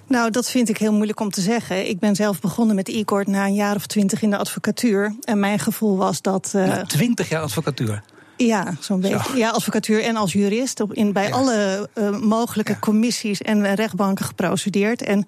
Nou, 0.10 0.32
dat 0.32 0.50
vind 0.50 0.70
ik 0.70 0.78
heel 0.78 0.94
moeilijk 0.94 1.20
om 1.20 1.30
te 1.30 1.42
zeggen. 1.42 1.90
Ik 1.90 2.00
ben 2.00 2.16
zelf 2.16 2.42
begonnen 2.42 2.76
met 2.76 2.88
e-court 2.88 3.28
na 3.28 3.46
een 3.46 3.54
jaar 3.54 3.76
of 3.76 3.86
twintig 3.86 4.22
in 4.22 4.30
de 4.30 4.38
advocatuur. 4.38 5.16
En 5.22 5.40
mijn 5.40 5.60
gevoel 5.60 5.98
was 5.98 6.22
dat. 6.22 6.52
Uh, 6.56 6.78
twintig 6.78 7.30
jaar 7.30 7.42
advocatuur? 7.42 8.04
Ja, 8.48 8.74
zo'n 8.80 9.00
beetje. 9.00 9.38
Ja, 9.38 9.50
advocatuur 9.50 10.04
en 10.04 10.16
als 10.16 10.34
jurist. 10.34 10.80
Op, 10.80 10.94
in, 10.94 11.14
bij 11.14 11.28
ja. 11.28 11.34
alle 11.34 11.90
uh, 11.96 12.20
mogelijke 12.20 12.72
ja. 12.72 12.80
commissies 12.80 13.42
en 13.42 13.76
rechtbanken 13.76 14.26
geprocedeerd. 14.26 15.02
En 15.02 15.26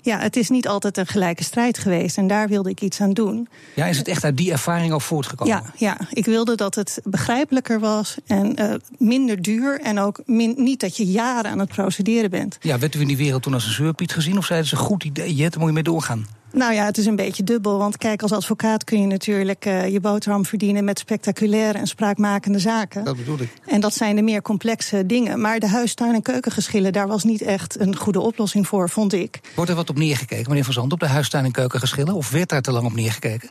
ja, 0.00 0.18
het 0.18 0.36
is 0.36 0.48
niet 0.48 0.68
altijd 0.68 0.96
een 0.96 1.06
gelijke 1.06 1.44
strijd 1.44 1.78
geweest. 1.78 2.16
En 2.16 2.26
daar 2.26 2.48
wilde 2.48 2.70
ik 2.70 2.80
iets 2.80 3.00
aan 3.00 3.12
doen. 3.12 3.48
Ja, 3.74 3.86
is 3.86 3.98
het 3.98 4.08
echt 4.08 4.24
uit 4.24 4.36
die 4.36 4.52
ervaring 4.52 4.92
ook 4.92 5.02
voortgekomen? 5.02 5.54
Ja, 5.54 5.62
ja. 5.76 5.96
ik 6.10 6.24
wilde 6.24 6.54
dat 6.54 6.74
het 6.74 7.00
begrijpelijker 7.04 7.80
was 7.80 8.16
en 8.26 8.60
uh, 8.60 8.74
minder 8.98 9.42
duur. 9.42 9.80
En 9.80 9.98
ook 9.98 10.22
min, 10.26 10.54
niet 10.56 10.80
dat 10.80 10.96
je 10.96 11.04
jaren 11.04 11.50
aan 11.50 11.58
het 11.58 11.68
procederen 11.68 12.30
bent. 12.30 12.58
Ja, 12.60 12.78
werd 12.78 12.94
u 12.94 13.00
in 13.00 13.06
die 13.06 13.16
wereld 13.16 13.42
toen 13.42 13.54
als 13.54 13.66
een 13.66 13.72
zeurpiet 13.72 14.12
gezien? 14.12 14.38
Of 14.38 14.44
zeiden 14.44 14.68
ze, 14.68 14.76
goed 14.76 15.04
idee, 15.04 15.34
Jet, 15.34 15.50
daar 15.50 15.60
moet 15.60 15.68
je 15.68 15.74
mee 15.74 15.82
doorgaan? 15.82 16.26
Nou 16.52 16.74
ja, 16.74 16.84
het 16.84 16.98
is 16.98 17.06
een 17.06 17.16
beetje 17.16 17.42
dubbel. 17.42 17.78
Want 17.78 17.96
kijk, 17.96 18.22
als 18.22 18.32
advocaat 18.32 18.84
kun 18.84 19.00
je 19.00 19.06
natuurlijk 19.06 19.66
uh, 19.66 19.88
je 19.88 20.00
boterham 20.00 20.44
verdienen 20.44 20.84
met 20.84 20.98
spectaculaire 20.98 21.78
en 21.78 21.86
spraakmakende 21.86 22.58
zaken. 22.58 23.04
Dat 23.04 23.16
bedoel 23.16 23.40
ik. 23.40 23.52
En 23.66 23.80
dat 23.80 23.94
zijn 23.94 24.16
de 24.16 24.22
meer 24.22 24.42
complexe 24.42 25.06
dingen. 25.06 25.40
Maar 25.40 25.58
de 25.58 25.68
huistuin- 25.68 26.14
en 26.14 26.22
keukengeschillen, 26.22 26.92
daar 26.92 27.08
was 27.08 27.24
niet 27.24 27.42
echt 27.42 27.80
een 27.80 27.96
goede 27.96 28.20
oplossing 28.20 28.66
voor, 28.66 28.90
vond 28.90 29.12
ik. 29.12 29.40
Wordt 29.54 29.70
er 29.70 29.76
wat 29.76 29.90
op 29.90 29.98
neergekeken, 29.98 30.48
meneer 30.48 30.64
Van 30.64 30.72
Zand, 30.72 30.92
op 30.92 31.00
de 31.00 31.06
huistuin- 31.06 31.44
en 31.44 31.52
keukengeschillen? 31.52 32.14
Of 32.14 32.30
werd 32.30 32.48
daar 32.48 32.62
te 32.62 32.72
lang 32.72 32.86
op 32.86 32.94
neergekeken? 32.94 33.48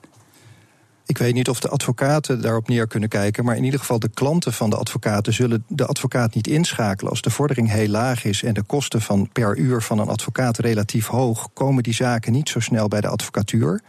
Ik 1.11 1.17
weet 1.17 1.33
niet 1.33 1.49
of 1.49 1.59
de 1.59 1.69
advocaten 1.69 2.41
daarop 2.41 2.67
neer 2.67 2.87
kunnen 2.87 3.09
kijken, 3.09 3.45
maar 3.45 3.55
in 3.55 3.63
ieder 3.63 3.79
geval 3.79 3.99
de 3.99 4.09
klanten 4.09 4.53
van 4.53 4.69
de 4.69 4.75
advocaten 4.75 5.33
zullen 5.33 5.63
de 5.67 5.85
advocaat 5.85 6.35
niet 6.35 6.47
inschakelen. 6.47 7.11
Als 7.11 7.21
de 7.21 7.29
vordering 7.29 7.71
heel 7.71 7.87
laag 7.87 8.23
is 8.23 8.43
en 8.43 8.53
de 8.53 8.63
kosten 8.63 9.01
van 9.01 9.29
per 9.31 9.57
uur 9.57 9.81
van 9.81 9.99
een 9.99 10.07
advocaat 10.07 10.57
relatief 10.57 11.07
hoog, 11.07 11.49
komen 11.53 11.83
die 11.83 11.93
zaken 11.93 12.31
niet 12.31 12.49
zo 12.49 12.59
snel 12.59 12.87
bij 12.87 13.01
de 13.01 13.07
advocatuur. 13.07 13.81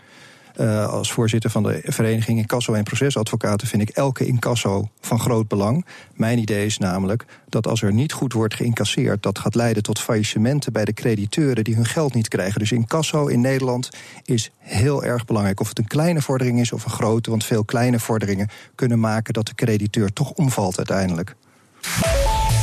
Uh, 0.61 0.89
als 0.89 1.13
voorzitter 1.13 1.51
van 1.51 1.63
de 1.63 1.81
vereniging 1.85 2.39
Incasso 2.39 2.73
en 2.73 2.83
Procesadvocaten 2.83 3.67
vind 3.69 3.83
ik 3.83 3.89
elke 3.89 4.27
incasso 4.27 4.89
van 5.01 5.21
groot 5.21 5.49
belang. 5.49 5.87
Mijn 6.15 6.39
idee 6.39 6.67
is 6.67 6.79
namelijk 6.79 7.25
dat 7.49 7.67
als 7.67 7.83
er 7.83 7.93
niet 7.93 8.13
goed 8.13 8.33
wordt 8.33 8.55
geïncasseerd, 8.55 9.23
dat 9.23 9.39
gaat 9.39 9.55
leiden 9.55 9.83
tot 9.83 9.99
faillissementen 9.99 10.73
bij 10.73 10.85
de 10.85 10.93
crediteuren 10.93 11.65
die 11.65 11.75
hun 11.75 11.87
geld 11.87 12.15
niet 12.15 12.29
krijgen. 12.29 12.59
Dus 12.59 12.73
incasso 12.73 13.27
in 13.27 13.41
Nederland 13.41 13.89
is 14.25 14.51
heel 14.59 15.05
erg 15.05 15.25
belangrijk. 15.25 15.61
Of 15.61 15.69
het 15.69 15.79
een 15.79 15.87
kleine 15.87 16.23
vordering 16.23 16.61
is 16.61 16.73
of 16.73 16.85
een 16.85 16.91
grote, 16.91 17.31
want 17.31 17.45
veel 17.45 17.65
kleine 17.65 17.99
vorderingen 17.99 18.49
kunnen 18.75 19.01
maken 19.01 19.33
dat 19.33 19.47
de 19.47 19.55
crediteur 19.55 20.13
toch 20.13 20.31
omvalt 20.31 20.77
uiteindelijk. 20.77 21.35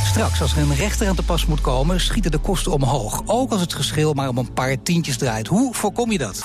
Straks, 0.04 0.42
als 0.42 0.52
er 0.56 0.58
een 0.58 0.74
rechter 0.74 1.08
aan 1.08 1.14
te 1.14 1.22
pas 1.22 1.46
moet 1.46 1.60
komen, 1.60 2.00
schieten 2.00 2.30
de 2.30 2.38
kosten 2.38 2.72
omhoog. 2.72 3.22
Ook 3.26 3.50
als 3.50 3.60
het 3.60 3.74
geschil 3.74 4.12
maar 4.12 4.28
om 4.28 4.38
een 4.38 4.52
paar 4.52 4.82
tientjes 4.82 5.16
draait. 5.16 5.46
Hoe 5.46 5.74
voorkom 5.74 6.10
je 6.10 6.18
dat? 6.18 6.44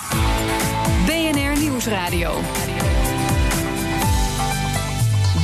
Nieuwsradio. 1.86 2.42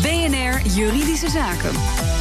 BNR 0.02 0.62
Juridische 0.66 1.30
Zaken. 1.30 2.21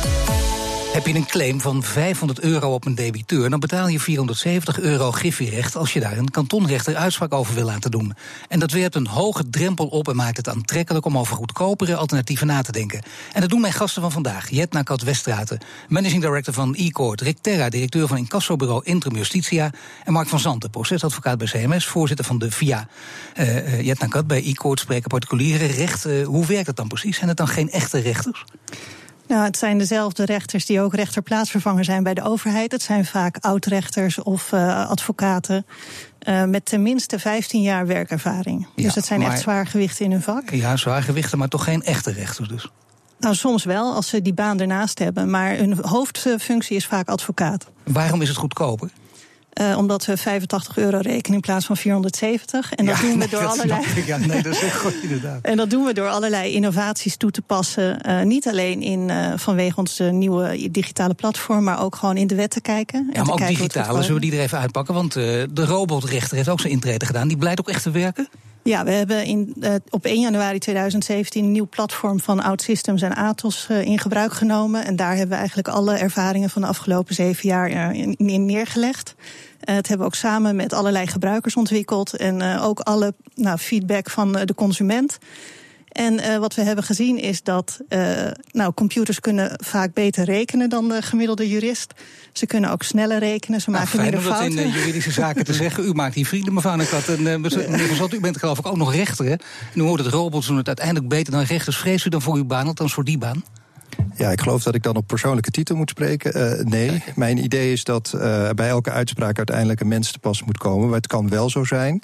Heb 0.93 1.07
je 1.07 1.15
een 1.15 1.27
claim 1.27 1.61
van 1.61 1.83
500 1.83 2.41
euro 2.41 2.75
op 2.75 2.87
een 2.87 2.95
debiteur, 2.95 3.51
dan 3.51 3.61
betaal 3.61 3.89
je 3.89 4.01
470 4.01 4.81
euro 4.81 5.11
griffierecht 5.11 5.77
als 5.77 5.93
je 5.93 6.01
daar 6.01 6.19
een 6.19 6.31
kantonrechter 6.31 6.97
uitspraak 6.97 7.33
over 7.33 7.55
wil 7.55 7.65
laten 7.65 7.91
doen. 7.91 8.15
En 8.49 8.59
dat 8.59 8.71
werpt 8.71 8.95
een 8.95 9.07
hoge 9.07 9.51
drempel 9.51 9.87
op 9.87 10.09
en 10.09 10.17
maakt 10.17 10.37
het 10.37 10.49
aantrekkelijk 10.49 11.07
om 11.07 11.19
over 11.19 11.37
goedkopere 11.37 11.97
alternatieven 11.97 12.47
na 12.47 12.63
te 12.63 12.73
denken. 12.73 13.03
En 13.33 13.41
dat 13.41 13.51
doen 13.51 13.61
mijn 13.61 13.73
gasten 13.73 14.03
van 14.03 14.13
vandaag. 14.13 14.51
Jetna 14.51 14.83
Kat 14.83 15.03
Westraten, 15.03 15.61
managing 15.89 16.23
director 16.23 16.55
van 16.55 16.75
e-court, 16.75 17.21
Rick 17.21 17.39
Terra, 17.41 17.69
directeur 17.69 18.07
van 18.07 18.17
incassobureau 18.17 18.81
Intrum 18.85 19.17
Justitia 19.17 19.71
en 20.05 20.13
Mark 20.13 20.29
van 20.29 20.41
Zanten, 20.41 20.71
procesadvocaat 20.71 21.39
bij 21.39 21.47
CMS, 21.47 21.87
voorzitter 21.87 22.27
van 22.27 22.39
de 22.39 22.51
VIA. 22.51 22.89
Uh, 23.37 23.57
uh, 23.57 23.81
Jetna 23.81 24.07
Kat, 24.07 24.27
bij 24.27 24.43
e-court 24.45 24.81
spreken 24.81 25.09
particuliere 25.09 25.67
rechten. 25.67 26.21
Uh, 26.21 26.27
hoe 26.27 26.47
werkt 26.47 26.67
dat 26.67 26.77
dan 26.77 26.89
precies? 26.89 27.17
Zijn 27.17 27.29
het 27.29 27.39
dan 27.39 27.49
geen 27.49 27.71
echte 27.71 27.99
rechters? 27.99 28.45
Nou, 29.31 29.45
het 29.45 29.57
zijn 29.57 29.79
dezelfde 29.79 30.25
rechters 30.25 30.67
die 30.67 30.81
ook 30.81 30.95
rechterplaatsvervanger 30.95 31.85
zijn 31.85 32.03
bij 32.03 32.15
de 32.15 32.23
overheid. 32.23 32.73
Het 32.73 32.83
zijn 32.83 33.05
vaak 33.05 33.37
oud-rechters 33.41 34.19
of 34.19 34.53
uh, 34.53 34.89
advocaten. 34.89 35.67
Uh, 36.29 36.45
met 36.45 36.65
tenminste 36.65 37.19
15 37.19 37.63
jaar 37.63 37.87
werkervaring. 37.87 38.67
Ja, 38.75 38.83
dus 38.83 38.95
het 38.95 39.05
zijn 39.05 39.21
maar, 39.21 39.31
echt 39.31 39.41
zwaargewichten 39.41 40.05
in 40.05 40.11
hun 40.11 40.23
vak. 40.23 40.51
Ja, 40.51 40.77
zwaargewichten, 40.77 41.39
maar 41.39 41.49
toch 41.49 41.65
geen 41.65 41.83
echte 41.83 42.13
rechters 42.13 42.49
dus. 42.49 42.71
Nou, 43.19 43.35
soms 43.35 43.65
wel, 43.65 43.95
als 43.95 44.09
ze 44.09 44.23
die 44.23 44.35
baan 44.35 44.61
ernaast 44.61 44.99
hebben. 44.99 45.31
Maar 45.31 45.57
hun 45.57 45.79
hoofdfunctie 45.81 46.77
is 46.77 46.87
vaak 46.87 47.09
advocaat. 47.09 47.71
Waarom 47.85 48.23
is 48.23 48.29
het 48.29 48.37
goedkoper? 48.37 48.91
Uh, 49.61 49.77
omdat 49.77 50.05
we 50.05 50.17
85 50.17 50.77
euro 50.79 50.99
rekenen 50.99 51.35
in 51.35 51.41
plaats 51.41 51.67
van 51.67 51.77
470. 51.77 52.75
En 52.75 52.87
dat 52.87 52.97
ja, 52.97 53.01
doen 53.01 53.11
we 53.11 53.17
nee, 53.17 53.29
door 53.29 53.41
dat 53.41 53.51
allerlei. 53.51 53.83
Ja, 54.07 54.17
nee, 54.17 54.43
dat 54.43 54.53
is 54.53 54.73
goed, 54.73 54.95
inderdaad. 55.03 55.39
En 55.43 55.57
dat 55.57 55.71
doen 55.71 55.85
we 55.85 55.93
door 55.93 56.09
allerlei 56.09 56.53
innovaties 56.53 57.17
toe 57.17 57.31
te 57.31 57.43
passen. 57.43 57.99
Uh, 58.09 58.23
niet 58.23 58.49
alleen 58.49 58.83
in, 58.83 59.09
uh, 59.09 59.33
vanwege 59.37 59.77
ons 59.77 59.99
nieuwe 60.11 60.71
digitale 60.71 61.15
platform, 61.15 61.65
maar 61.65 61.83
ook 61.83 61.97
gewoon 61.97 62.17
in 62.17 62.27
de 62.27 62.35
wet 62.35 62.51
te 62.51 62.61
kijken. 62.61 63.11
Ja, 63.13 63.25
maar 63.25 63.33
ook 63.33 63.47
digitale, 63.47 64.03
zullen 64.03 64.21
we 64.21 64.27
die 64.27 64.37
er 64.37 64.41
even 64.41 64.59
uitpakken? 64.59 64.95
Want 64.95 65.13
de 65.13 65.49
robotrechter 65.55 66.37
heeft 66.37 66.49
ook 66.49 66.61
zijn 66.61 66.73
intrede 66.73 67.07
gedaan. 67.07 67.29
Die 67.29 67.37
blijkt 67.37 67.61
ook 67.61 67.69
echt 67.69 67.83
te 67.83 67.91
werken? 67.91 68.29
Ja, 68.63 68.85
we 68.85 68.91
hebben 68.91 69.25
in, 69.25 69.55
uh, 69.61 69.75
op 69.91 70.05
1 70.05 70.21
januari 70.21 70.59
2017 70.59 71.45
een 71.45 71.53
nieuw 71.53 71.69
platform 71.69 72.21
van 72.21 72.43
OutSystems 72.43 73.03
en 73.03 73.15
Atos 73.15 73.67
uh, 73.71 73.83
in 73.83 73.99
gebruik 73.99 74.33
genomen. 74.33 74.85
En 74.85 74.97
daar 74.97 75.11
hebben 75.11 75.29
we 75.29 75.35
eigenlijk 75.35 75.69
alle 75.69 75.97
ervaringen 75.97 76.51
van 76.51 76.63
de 76.63 76.69
afgelopen 76.69 77.15
zeven 77.15 77.49
jaar 77.49 77.71
uh, 77.71 77.93
in, 77.93 78.15
in, 78.17 78.45
neergelegd. 78.45 79.15
het 79.61 79.89
hebben 79.89 79.99
we 79.99 80.13
ook 80.13 80.15
samen 80.15 80.57
met 80.57 80.73
allerlei 80.73 81.07
gebruikers 81.07 81.57
ontwikkeld. 81.57 82.17
En 82.17 82.59
ook 82.59 82.81
alle 82.81 83.15
nou, 83.35 83.59
feedback 83.59 84.11
van 84.11 84.33
de 84.33 84.55
consument. 84.55 85.19
En 85.91 86.15
uh, 86.15 86.37
wat 86.37 86.55
we 86.55 86.63
hebben 86.63 86.85
gezien 86.85 87.19
is 87.19 87.43
dat 87.43 87.81
uh, 87.89 88.27
nou, 88.51 88.73
computers 88.75 89.21
kunnen 89.21 89.53
vaak 89.65 89.95
beter 89.95 90.25
rekenen 90.25 90.69
dan 90.69 90.89
de 90.89 91.03
gemiddelde 91.03 91.49
jurist. 91.49 91.95
Ze 92.33 92.47
kunnen 92.47 92.71
ook 92.71 92.83
sneller 92.83 93.19
rekenen, 93.19 93.61
ze 93.61 93.71
nou, 93.71 93.83
maken 93.83 93.99
fijn 93.99 94.11
minder 94.11 94.31
om 94.31 94.35
fouten. 94.35 94.57
dat 94.57 94.65
in 94.65 94.71
uh, 94.71 94.77
juridische 94.77 95.11
zaken 95.11 95.45
te 95.45 95.55
zeggen. 95.55 95.85
U 95.85 95.93
maakt 95.93 96.15
hier 96.15 96.27
vrienden, 96.27 96.55
mevrouw 96.55 96.77
Nekat. 96.77 97.09
En 97.09 97.19
uh, 97.19 97.37
meneer 97.37 97.95
Van 97.95 98.11
u 98.13 98.21
bent 98.21 98.39
geloof 98.39 98.59
ik 98.59 98.67
ook 98.67 98.77
nog 98.77 98.95
rechter. 98.95 99.25
Hè? 99.25 99.31
En 99.31 99.41
u 99.75 99.81
hoort 99.81 100.05
het 100.05 100.13
robots 100.13 100.47
doen 100.47 100.57
het 100.57 100.67
uiteindelijk 100.67 101.09
beter 101.09 101.33
dan 101.33 101.43
rechters. 101.43 101.77
Vrees 101.77 102.05
u 102.05 102.09
dan 102.09 102.23
voor 102.23 102.35
uw 102.35 102.45
baan, 102.45 102.67
althans 102.67 102.93
voor 102.93 103.05
die 103.05 103.19
baan? 103.19 103.45
Ja, 104.17 104.31
ik 104.31 104.41
geloof 104.41 104.63
dat 104.63 104.75
ik 104.75 104.83
dan 104.83 104.97
op 104.97 105.07
persoonlijke 105.07 105.51
titel 105.51 105.77
moet 105.77 105.91
spreken. 105.91 106.59
Uh, 106.61 106.65
nee, 106.65 107.03
mijn 107.15 107.45
idee 107.45 107.73
is 107.73 107.85
dat 107.85 108.13
uh, 108.15 108.51
bij 108.51 108.69
elke 108.69 108.91
uitspraak 108.91 109.37
uiteindelijk 109.37 109.81
een 109.81 109.89
mens 109.89 110.13
te 110.13 110.19
pas 110.19 110.45
moet 110.45 110.59
komen. 110.59 110.87
Maar 110.87 110.97
het 110.97 111.07
kan 111.07 111.29
wel 111.29 111.51
zo 111.51 111.65
zijn 111.65 112.03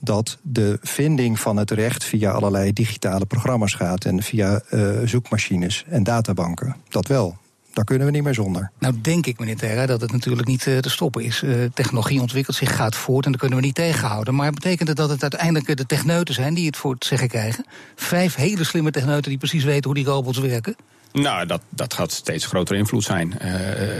dat 0.00 0.38
de 0.42 0.78
vinding 0.82 1.40
van 1.40 1.56
het 1.56 1.70
recht 1.70 2.04
via 2.04 2.30
allerlei 2.30 2.72
digitale 2.72 3.26
programma's 3.26 3.74
gaat 3.74 4.04
en 4.04 4.22
via 4.22 4.62
uh, 4.70 4.90
zoekmachines 5.04 5.84
en 5.88 6.02
databanken. 6.02 6.76
Dat 6.88 7.06
wel. 7.06 7.36
Daar 7.72 7.84
kunnen 7.84 8.06
we 8.06 8.12
niet 8.12 8.22
meer 8.22 8.34
zonder. 8.34 8.70
Nou, 8.78 8.94
denk 9.00 9.26
ik, 9.26 9.38
meneer 9.38 9.56
Terra, 9.56 9.86
dat 9.86 10.00
het 10.00 10.12
natuurlijk 10.12 10.48
niet 10.48 10.66
uh, 10.66 10.78
te 10.78 10.90
stoppen 10.90 11.24
is. 11.24 11.42
Uh, 11.42 11.64
technologie 11.74 12.20
ontwikkelt 12.20 12.56
zich, 12.56 12.76
gaat 12.76 12.96
voort 12.96 13.24
en 13.24 13.30
dat 13.30 13.40
kunnen 13.40 13.58
we 13.58 13.64
niet 13.64 13.74
tegenhouden. 13.74 14.34
Maar 14.34 14.52
betekent 14.52 14.88
het 14.88 14.96
dat 14.96 15.08
het 15.08 15.22
uiteindelijk 15.22 15.76
de 15.76 15.86
techneuten 15.86 16.34
zijn 16.34 16.54
die 16.54 16.66
het 16.66 16.76
voor 16.76 16.92
het 16.92 17.04
zeggen 17.04 17.28
krijgen? 17.28 17.66
Vijf 17.94 18.34
hele 18.34 18.64
slimme 18.64 18.90
techneuten 18.90 19.30
die 19.30 19.38
precies 19.38 19.64
weten 19.64 19.84
hoe 19.84 19.94
die 19.94 20.04
robots 20.04 20.38
werken? 20.38 20.76
Nou, 21.20 21.46
dat, 21.46 21.62
dat 21.68 21.94
gaat 21.94 22.12
steeds 22.12 22.46
grotere 22.46 22.78
invloed 22.78 23.04
zijn. 23.04 23.34
Uh, 23.42 23.50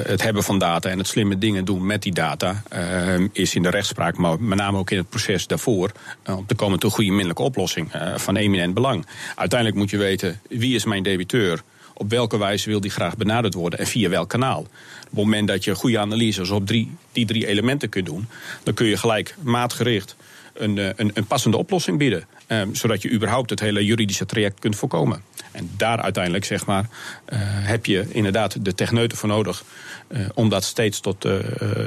het 0.07 0.23
hebben 0.23 0.43
van 0.43 0.59
data 0.59 0.89
en 0.89 0.99
het 0.99 1.07
slimme 1.07 1.39
dingen 1.39 1.65
doen 1.65 1.87
met 1.87 2.03
die 2.03 2.13
data 2.13 2.63
uh, 2.73 3.29
is 3.33 3.55
in 3.55 3.63
de 3.63 3.71
rechtspraak, 3.71 4.17
maar 4.17 4.41
met 4.41 4.59
name 4.59 4.79
ook 4.79 4.91
in 4.91 4.97
het 4.97 5.09
proces 5.09 5.47
daarvoor, 5.47 5.93
uh, 6.27 6.37
om 6.37 6.47
te 6.47 6.55
komen 6.55 6.79
tot 6.79 6.91
een 6.91 6.97
goede 6.97 7.11
minderlijke 7.11 7.43
oplossing 7.43 7.91
van 8.17 8.37
eminent 8.37 8.75
belang. 8.75 9.07
Uiteindelijk 9.35 9.79
moet 9.79 9.91
je 9.91 9.97
weten 9.97 10.41
wie 10.49 10.75
is 10.75 10.85
mijn 10.85 11.03
debiteur. 11.03 11.63
Op 11.95 12.11
welke 12.11 12.39
wijze 12.39 12.69
wil 12.69 12.81
die 12.81 12.91
graag 12.91 13.17
benaderd 13.17 13.55
worden 13.55 13.79
en 13.79 13.87
via 13.87 14.09
welk 14.09 14.29
kanaal? 14.29 14.61
Op 14.61 14.69
het 15.01 15.15
moment 15.15 15.49
dat 15.49 15.65
je 15.65 15.75
goede 15.75 15.99
analyses 15.99 16.51
op 16.51 16.67
die 16.67 16.97
drie 17.13 17.47
elementen 17.47 17.89
kunt 17.89 18.07
doen, 18.07 18.29
dan 18.63 18.75
kun 18.75 18.87
je 18.87 18.97
gelijk 18.97 19.35
maatgericht 19.43 20.17
een, 20.55 20.77
een, 20.77 21.11
een 21.15 21.27
passende 21.27 21.57
oplossing 21.57 21.99
bieden. 21.99 22.27
Um, 22.49 22.75
zodat 22.75 23.03
je 23.03 23.11
überhaupt 23.11 23.51
het 23.51 23.61
hele 23.61 23.85
juridische 23.85 24.27
traject 24.27 24.59
kunt 24.59 24.77
voorkomen. 24.77 25.23
En 25.53 25.71
daar 25.77 26.01
uiteindelijk 26.01 26.45
zeg 26.45 26.67
maar, 26.67 26.89
uh, 27.29 27.39
heb 27.43 27.87
je 27.87 28.07
inderdaad 28.09 28.65
de 28.65 28.75
techneuten 28.75 29.19
voor 29.19 29.29
nodig. 29.29 29.65
Uh, 30.09 30.27
om 30.35 30.49
dat 30.49 30.65
steeds 30.65 31.01
tot 31.01 31.25
uh, 31.25 31.33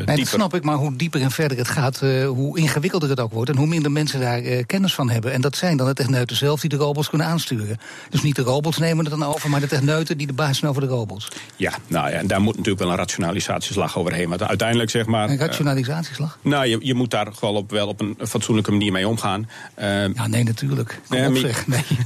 nee, 0.06 0.18
Dat 0.18 0.28
snap 0.28 0.56
ik, 0.56 0.64
maar 0.64 0.76
hoe 0.76 0.96
dieper 0.96 1.22
en 1.22 1.32
verder 1.32 1.58
het 1.58 1.68
gaat, 1.68 2.00
hoe 2.26 2.58
ingewikkelder 2.58 3.10
het 3.10 3.20
ook 3.20 3.34
wordt. 3.34 3.50
En 3.50 3.58
hoe 3.58 3.68
minder 3.68 3.92
mensen 3.92 4.20
daar 4.20 4.42
kennis 4.66 4.94
van 4.94 5.10
hebben. 5.10 5.34
En 5.34 5.42
dat 5.42 5.56
zijn 5.56 5.78
dan 5.78 5.88
de 5.88 5.94
techneuten 5.94 6.36
zelf 6.36 6.62
die 6.62 6.70
de 6.70 6.76
robots 6.76 7.10
kunnen 7.10 7.28
aansturen. 7.28 7.78
Dus 8.10 8.22
niet 8.22 8.36
de 8.36 8.42
robots 8.42 8.78
nemen 8.78 9.06
het 9.06 9.20
dan 9.20 9.24
over, 9.24 9.50
maar 9.50 9.60
de 9.60 9.68
techneuten 9.68 10.18
die 10.18 10.28
de 10.28 10.34
baas 10.34 10.58
zijn 10.58 10.72
over 10.72 10.82
de 10.82 10.88
robots. 10.88 11.28
Ja, 11.56 11.74
nou 11.88 12.10
ja, 12.10 12.18
en 12.18 12.28
daar 12.28 12.42
moet 12.42 12.56
natuurlijk 12.56 12.84
wel 12.84 12.92
een 12.92 12.98
rationalisatieslag 12.98 13.98
overheen. 13.98 14.30
Want 14.30 14.44
uiteindelijk 14.44 14.90
zeg 14.90 15.06
maar. 15.06 15.30
Een 15.30 15.38
rationalisatieslag? 15.38 16.38
nou, 16.42 16.66
je, 16.66 16.78
je 16.82 16.94
moet 16.94 17.12
daar 17.12 17.34
gewoon 17.34 17.56
op, 17.56 17.72
wel 17.72 17.88
op 17.88 18.02
een 18.02 18.18
fatsoenlijke 18.22 18.72
manier 18.72 18.92
mee 18.92 19.08
omgaan. 19.08 19.50
ja, 19.78 20.28
nee, 20.28 20.44
natuurlijk. 20.50 21.00
Kom 21.08 21.18
nee, 21.18 21.28
op, 21.28 21.36
zeg. 21.36 21.68
Nee. 21.68 21.84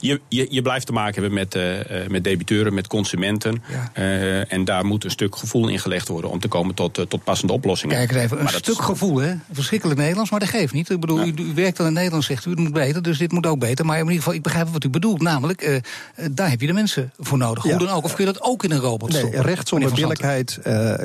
Je, 0.00 0.20
je, 0.28 0.46
je 0.50 0.62
blijft 0.62 0.86
te 0.86 0.92
maken 0.92 1.22
hebben 1.22 1.32
met, 1.32 1.54
uh, 1.54 2.08
met 2.08 2.24
debiteuren, 2.24 2.74
met 2.74 2.86
consumenten. 2.86 3.62
Ja. 3.68 4.02
Uh, 4.02 4.52
en 4.52 4.64
daar 4.64 4.84
moet 4.84 5.04
een 5.04 5.10
stuk 5.10 5.36
gevoel 5.36 5.68
in 5.68 5.78
gelegd 5.78 6.08
worden 6.08 6.30
om 6.30 6.40
te 6.40 6.48
komen 6.48 6.74
tot, 6.74 6.98
uh, 6.98 7.04
tot 7.04 7.24
passende 7.24 7.52
oplossingen. 7.52 7.96
Kijk 7.96 8.22
even, 8.22 8.36
een 8.36 8.42
maar 8.42 8.52
stuk 8.52 8.78
is... 8.78 8.84
gevoel, 8.84 9.16
hè? 9.16 9.34
Verschrikkelijk 9.52 9.98
Nederlands, 9.98 10.30
maar 10.30 10.40
dat 10.40 10.48
geeft 10.48 10.72
niet. 10.72 10.90
Ik 10.90 11.00
bedoel, 11.00 11.24
ja. 11.24 11.32
u, 11.36 11.42
u, 11.42 11.54
werkt 11.54 11.80
al 11.80 11.86
in 11.86 11.92
Nederland, 11.92 12.24
zegt 12.24 12.46
u, 12.46 12.50
het 12.50 12.58
moet 12.58 12.72
beter, 12.72 13.02
dus 13.02 13.18
dit 13.18 13.32
moet 13.32 13.46
ook 13.46 13.58
beter. 13.58 13.86
Maar 13.86 13.96
in 13.96 14.02
ieder 14.02 14.18
geval, 14.18 14.34
ik 14.34 14.42
begrijp 14.42 14.68
wat 14.68 14.84
u 14.84 14.88
bedoelt. 14.88 15.22
Namelijk, 15.22 15.82
daar 16.30 16.50
heb 16.50 16.60
je 16.60 16.66
de 16.66 16.72
mensen 16.72 17.12
voor 17.18 17.38
nodig. 17.38 17.62
Hoe 17.62 17.78
dan 17.78 17.88
ook. 17.88 18.04
Of 18.04 18.14
kun 18.14 18.26
je 18.26 18.32
dat 18.32 18.42
ook 18.42 18.64
in 18.64 18.70
een 18.70 18.78
robot 18.78 19.10
nee, 19.10 19.18
stoppen? 19.18 19.42
Recht 19.42 19.68
zonder 19.68 19.92
billijkheid 19.94 20.58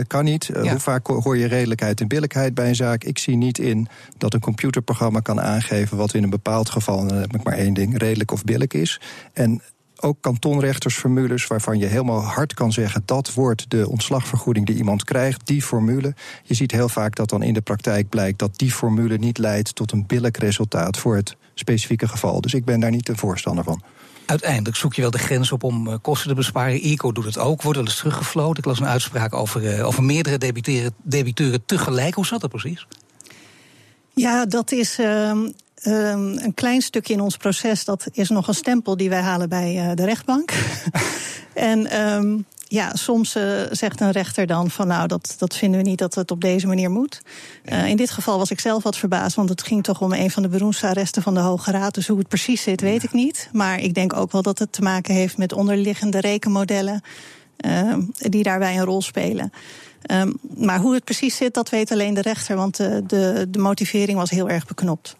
kan 0.07 0.23
niet. 0.23 0.49
Ja. 0.53 0.69
Hoe 0.69 0.79
vaak 0.79 1.07
hoor 1.07 1.37
je 1.37 1.45
redelijkheid 1.45 2.01
en 2.01 2.07
billijkheid 2.07 2.53
bij 2.53 2.67
een 2.67 2.75
zaak? 2.75 3.03
Ik 3.03 3.17
zie 3.17 3.35
niet 3.35 3.59
in 3.59 3.87
dat 4.17 4.33
een 4.33 4.39
computerprogramma 4.39 5.19
kan 5.19 5.41
aangeven 5.41 5.97
wat 5.97 6.13
in 6.13 6.23
een 6.23 6.29
bepaald 6.29 6.69
geval, 6.75 6.99
en 6.99 7.07
dan 7.07 7.17
heb 7.17 7.35
ik 7.35 7.43
maar 7.43 7.57
één 7.57 7.73
ding, 7.73 7.97
redelijk 7.97 8.31
of 8.31 8.43
billig 8.43 8.71
is. 8.71 9.01
En 9.33 9.61
ook 9.99 10.17
kantonrechtersformules 10.21 11.47
waarvan 11.47 11.77
je 11.77 11.85
helemaal 11.85 12.21
hard 12.21 12.53
kan 12.53 12.71
zeggen 12.71 13.01
dat 13.05 13.33
wordt 13.33 13.69
de 13.69 13.89
ontslagvergoeding 13.89 14.65
die 14.65 14.75
iemand 14.75 15.03
krijgt, 15.03 15.47
die 15.47 15.61
formule. 15.61 16.13
Je 16.43 16.53
ziet 16.53 16.71
heel 16.71 16.89
vaak 16.89 17.15
dat 17.15 17.29
dan 17.29 17.43
in 17.43 17.53
de 17.53 17.61
praktijk 17.61 18.09
blijkt 18.09 18.39
dat 18.39 18.57
die 18.57 18.71
formule 18.71 19.17
niet 19.17 19.37
leidt 19.37 19.75
tot 19.75 19.91
een 19.91 20.05
billig 20.05 20.37
resultaat 20.37 20.97
voor 20.97 21.15
het 21.15 21.35
specifieke 21.53 22.07
geval. 22.07 22.41
Dus 22.41 22.53
ik 22.53 22.65
ben 22.65 22.79
daar 22.79 22.91
niet 22.91 23.09
een 23.09 23.17
voorstander 23.17 23.63
van. 23.63 23.83
Uiteindelijk 24.25 24.75
zoek 24.75 24.93
je 24.93 25.01
wel 25.01 25.11
de 25.11 25.17
grens 25.17 25.51
op 25.51 25.63
om 25.63 25.87
uh, 25.87 25.93
kosten 26.01 26.29
te 26.29 26.35
besparen. 26.35 26.87
ICO 26.87 27.11
doet 27.11 27.25
het 27.25 27.37
ook, 27.37 27.61
wordt 27.61 27.77
wel 27.77 27.87
eens 27.87 27.97
teruggefloten. 27.97 28.57
Ik 28.57 28.65
las 28.65 28.79
een 28.79 28.87
uitspraak 28.87 29.33
over, 29.33 29.77
uh, 29.77 29.87
over 29.87 30.03
meerdere 30.03 30.37
debiteuren, 30.37 30.93
debiteuren 31.03 31.65
tegelijk. 31.65 32.15
Hoe 32.15 32.25
zat 32.25 32.41
dat 32.41 32.49
precies? 32.49 32.87
Ja, 34.13 34.45
dat 34.45 34.71
is. 34.71 34.99
Uh, 34.99 35.31
Um, 35.87 36.37
een 36.37 36.53
klein 36.53 36.81
stukje 36.81 37.13
in 37.13 37.21
ons 37.21 37.37
proces, 37.37 37.85
dat 37.85 38.07
is 38.11 38.29
nog 38.29 38.47
een 38.47 38.53
stempel 38.53 38.97
die 38.97 39.09
wij 39.09 39.21
halen 39.21 39.49
bij 39.49 39.75
uh, 39.75 39.91
de 39.95 40.05
rechtbank. 40.05 40.53
en 41.53 42.01
um, 42.01 42.45
ja, 42.67 42.95
soms 42.95 43.35
uh, 43.35 43.61
zegt 43.71 44.01
een 44.01 44.11
rechter 44.11 44.47
dan 44.47 44.69
van 44.69 44.87
nou, 44.87 45.07
dat, 45.07 45.35
dat 45.37 45.55
vinden 45.55 45.79
we 45.81 45.89
niet 45.89 45.97
dat 45.97 46.15
het 46.15 46.31
op 46.31 46.41
deze 46.41 46.67
manier 46.67 46.91
moet. 46.91 47.21
Uh, 47.65 47.87
in 47.87 47.97
dit 47.97 48.11
geval 48.11 48.37
was 48.37 48.51
ik 48.51 48.59
zelf 48.59 48.83
wat 48.83 48.97
verbaasd, 48.97 49.35
want 49.35 49.49
het 49.49 49.63
ging 49.63 49.83
toch 49.83 50.01
om 50.01 50.13
een 50.13 50.31
van 50.31 50.43
de 50.43 50.49
beroemdste 50.49 50.87
arresten 50.87 51.21
van 51.21 51.33
de 51.33 51.39
Hoge 51.39 51.71
Raad. 51.71 51.93
Dus 51.93 52.07
hoe 52.07 52.17
het 52.17 52.27
precies 52.27 52.61
zit, 52.61 52.81
weet 52.81 53.03
ik 53.03 53.13
niet. 53.13 53.49
Maar 53.51 53.79
ik 53.79 53.93
denk 53.93 54.13
ook 54.13 54.31
wel 54.31 54.41
dat 54.41 54.59
het 54.59 54.71
te 54.71 54.81
maken 54.81 55.13
heeft 55.13 55.37
met 55.37 55.53
onderliggende 55.53 56.19
rekenmodellen 56.19 57.01
die 58.17 58.43
daarbij 58.43 58.77
een 58.77 58.85
rol 58.85 59.01
spelen. 59.01 59.51
Um, 60.11 60.39
maar 60.57 60.79
hoe 60.79 60.93
het 60.93 61.03
precies 61.03 61.35
zit, 61.35 61.53
dat 61.53 61.69
weet 61.69 61.91
alleen 61.91 62.13
de 62.13 62.21
rechter, 62.21 62.55
want 62.55 62.75
de, 62.77 63.03
de, 63.07 63.47
de 63.49 63.59
motivering 63.59 64.17
was 64.17 64.29
heel 64.29 64.49
erg 64.49 64.67
beknopt. 64.67 65.15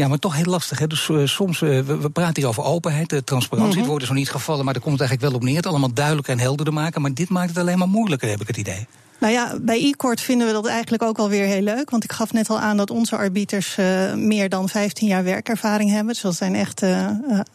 Ja, 0.00 0.08
maar 0.08 0.18
toch 0.18 0.36
heel 0.36 0.44
lastig. 0.44 0.78
Hè? 0.78 0.86
Dus 0.86 1.08
uh, 1.08 1.26
soms, 1.26 1.60
uh, 1.60 1.80
we, 1.80 1.98
we, 1.98 2.10
praten 2.10 2.42
hier 2.42 2.48
over 2.48 2.64
openheid, 2.64 3.12
uh, 3.12 3.18
transparantie. 3.18 3.66
Mm 3.66 3.70
-hmm. 3.72 3.80
Het 3.80 3.88
wordt 3.90 4.02
er 4.02 4.08
zo 4.08 4.14
niet 4.14 4.30
gevallen, 4.30 4.64
maar 4.64 4.74
daar 4.74 4.82
komt 4.82 4.98
het 4.98 5.08
eigenlijk 5.08 5.30
wel 5.32 5.40
op 5.40 5.46
neer. 5.46 5.56
Het 5.56 5.66
allemaal 5.66 5.92
duidelijker 5.92 6.32
en 6.32 6.38
helderder 6.38 6.74
maken. 6.74 7.00
Maar 7.00 7.14
dit 7.14 7.28
maakt 7.28 7.48
het 7.48 7.58
alleen 7.58 7.78
maar 7.78 7.88
moeilijker, 7.88 8.28
heb 8.28 8.40
ik 8.40 8.46
het 8.46 8.56
idee. 8.56 8.86
Nou 9.20 9.32
ja, 9.32 9.58
bij 9.60 9.80
e-court 9.80 10.20
vinden 10.20 10.46
we 10.46 10.52
dat 10.52 10.66
eigenlijk 10.66 11.02
ook 11.02 11.18
alweer 11.18 11.44
heel 11.44 11.62
leuk. 11.62 11.90
Want 11.90 12.04
ik 12.04 12.12
gaf 12.12 12.32
net 12.32 12.50
al 12.50 12.58
aan 12.58 12.76
dat 12.76 12.90
onze 12.90 13.16
arbiters 13.16 13.76
uh, 13.78 14.14
meer 14.14 14.48
dan 14.48 14.68
15 14.68 15.08
jaar 15.08 15.24
werkervaring 15.24 15.90
hebben. 15.90 16.12
Dus 16.12 16.22
dat 16.22 16.34
zijn 16.34 16.54
echt 16.54 16.82
uh, 16.82 16.90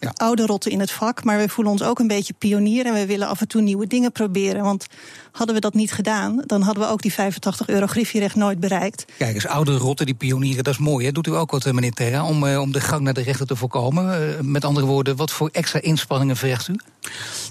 ja. 0.00 0.12
oude 0.14 0.46
rotten 0.46 0.70
in 0.70 0.80
het 0.80 0.90
vak. 0.90 1.24
Maar 1.24 1.38
we 1.38 1.48
voelen 1.48 1.72
ons 1.72 1.82
ook 1.82 1.98
een 1.98 2.06
beetje 2.06 2.32
pionier. 2.38 2.86
En 2.86 2.92
we 2.92 3.06
willen 3.06 3.28
af 3.28 3.40
en 3.40 3.48
toe 3.48 3.62
nieuwe 3.62 3.86
dingen 3.86 4.12
proberen. 4.12 4.62
Want 4.62 4.86
hadden 5.32 5.54
we 5.54 5.60
dat 5.60 5.74
niet 5.74 5.92
gedaan, 5.92 6.42
dan 6.46 6.62
hadden 6.62 6.84
we 6.84 6.90
ook 6.90 7.02
die 7.02 7.12
85 7.12 7.68
euro 7.68 7.86
griffierecht 7.86 8.34
nooit 8.34 8.60
bereikt. 8.60 9.04
Kijk 9.18 9.34
eens, 9.34 9.46
oude 9.46 9.76
rotten 9.76 10.06
die 10.06 10.14
pionieren, 10.14 10.64
dat 10.64 10.72
is 10.72 10.78
mooi. 10.78 11.06
Hè? 11.06 11.12
Doet 11.12 11.26
u 11.26 11.34
ook 11.34 11.50
wat, 11.50 11.64
meneer 11.64 11.92
Terra, 11.92 12.26
om, 12.26 12.48
om 12.48 12.72
de 12.72 12.80
gang 12.80 13.02
naar 13.02 13.14
de 13.14 13.22
rechter 13.22 13.46
te 13.46 13.56
voorkomen? 13.56 14.04
met 14.50 14.64
andere 14.64 14.86
woorden, 14.86 15.16
wat 15.16 15.32
voor 15.32 15.48
extra 15.52 15.80
inspanningen 15.80 16.36
vergt 16.36 16.68
u? 16.68 16.74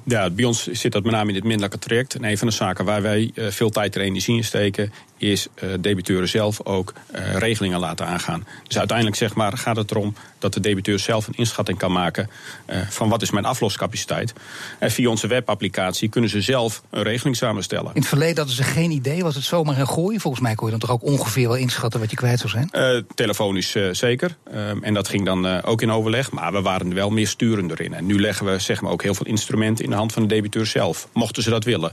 Ja, 0.04 0.30
bij 0.30 0.46
ons 0.46 0.68
zit 0.68 0.92
dat 0.92 1.04
met 1.04 1.12
name 1.12 1.28
in 1.28 1.34
dit 1.34 1.44
minderlijke 1.44 1.80
traject. 1.80 2.16
En 2.16 2.24
een 2.24 2.38
van 2.38 2.48
de 2.48 2.54
zaken 2.54 2.86
waar 2.86 3.02
wij 3.02 3.32
veel 3.36 3.70
tijd 3.70 3.96
en 3.96 4.05
energie 4.06 4.36
in 4.36 4.44
steken, 4.44 4.92
is 5.18 5.48
uh, 5.64 5.70
debiteuren 5.80 6.28
zelf 6.28 6.66
ook 6.66 6.94
uh, 7.16 7.36
regelingen 7.36 7.80
laten 7.80 8.06
aangaan. 8.06 8.48
Dus 8.68 8.78
uiteindelijk 8.78 9.18
zeg 9.18 9.36
maar, 9.36 9.58
gaat 9.58 9.76
het 9.76 9.92
erom 9.92 10.16
dat 10.40 10.54
de 10.54 10.60
debiteur 10.60 11.00
zelf 11.00 11.28
een 11.28 11.34
inschatting 11.38 11.78
kan 11.78 11.92
maken 11.92 12.30
uh, 12.70 12.78
van 12.90 13.10
wat 13.10 13.22
is 13.22 13.32
mijn 13.32 13.46
afloscapaciteit. 13.46 14.34
En 14.80 14.92
via 14.92 15.10
onze 15.10 15.28
webapplicatie 15.28 16.10
kunnen 16.10 16.30
ze 16.30 16.42
zelf 16.42 16.84
een 16.90 17.04
regeling 17.04 17.36
samenstellen. 17.36 17.92
In 17.94 18.00
het 18.00 18.08
verleden 18.08 18.38
hadden 18.38 18.56
ze 18.56 18.64
geen 18.64 18.92
idee, 18.92 19.24
was 19.24 19.36
het 19.36 19.44
zomaar 19.44 19.80
een 19.80 19.88
gooi? 19.88 20.20
Volgens 20.20 20.44
mij 20.44 20.56
kon 20.56 20.66
je 20.66 20.72
dan 20.72 20.80
toch 20.80 20.92
ook 20.92 21.04
ongeveer 21.04 21.48
wel 21.48 21.58
inschatten 21.58 22.00
wat 22.00 22.10
je 22.10 22.16
kwijt 22.16 22.40
zou 22.40 22.50
zijn? 22.50 23.06
telefonisch 23.16 23.76
zeker. 23.92 24.36
en 24.82 24.94
dat 24.94 25.08
ging 25.08 25.26
dan 25.26 25.62
ook 25.64 25.82
in 25.82 25.92
overleg, 25.92 26.32
maar 26.32 26.52
we 26.52 26.62
waren 26.62 26.90
er 26.90 26.96
wel 26.96 27.10
meer 27.10 27.28
sturender 27.28 27.82
in. 27.82 27.94
En 27.94 28.06
nu 28.06 28.20
leggen 28.20 28.46
we 28.46 28.60
zeg 28.60 28.82
maar, 28.82 28.92
ook 28.92 29.04
heel 29.04 29.14
veel 29.14 29.26
instrumenten 29.26 29.84
in 29.84 29.90
de 29.90 29.96
hand 29.96 30.14
van 30.14 30.22
de 30.22 30.28
debiteur 30.28 30.66
zelf, 30.66 31.08
mochten 31.14 31.44
ze 31.44 31.50
dat 31.50 31.64
willen. 31.64 31.92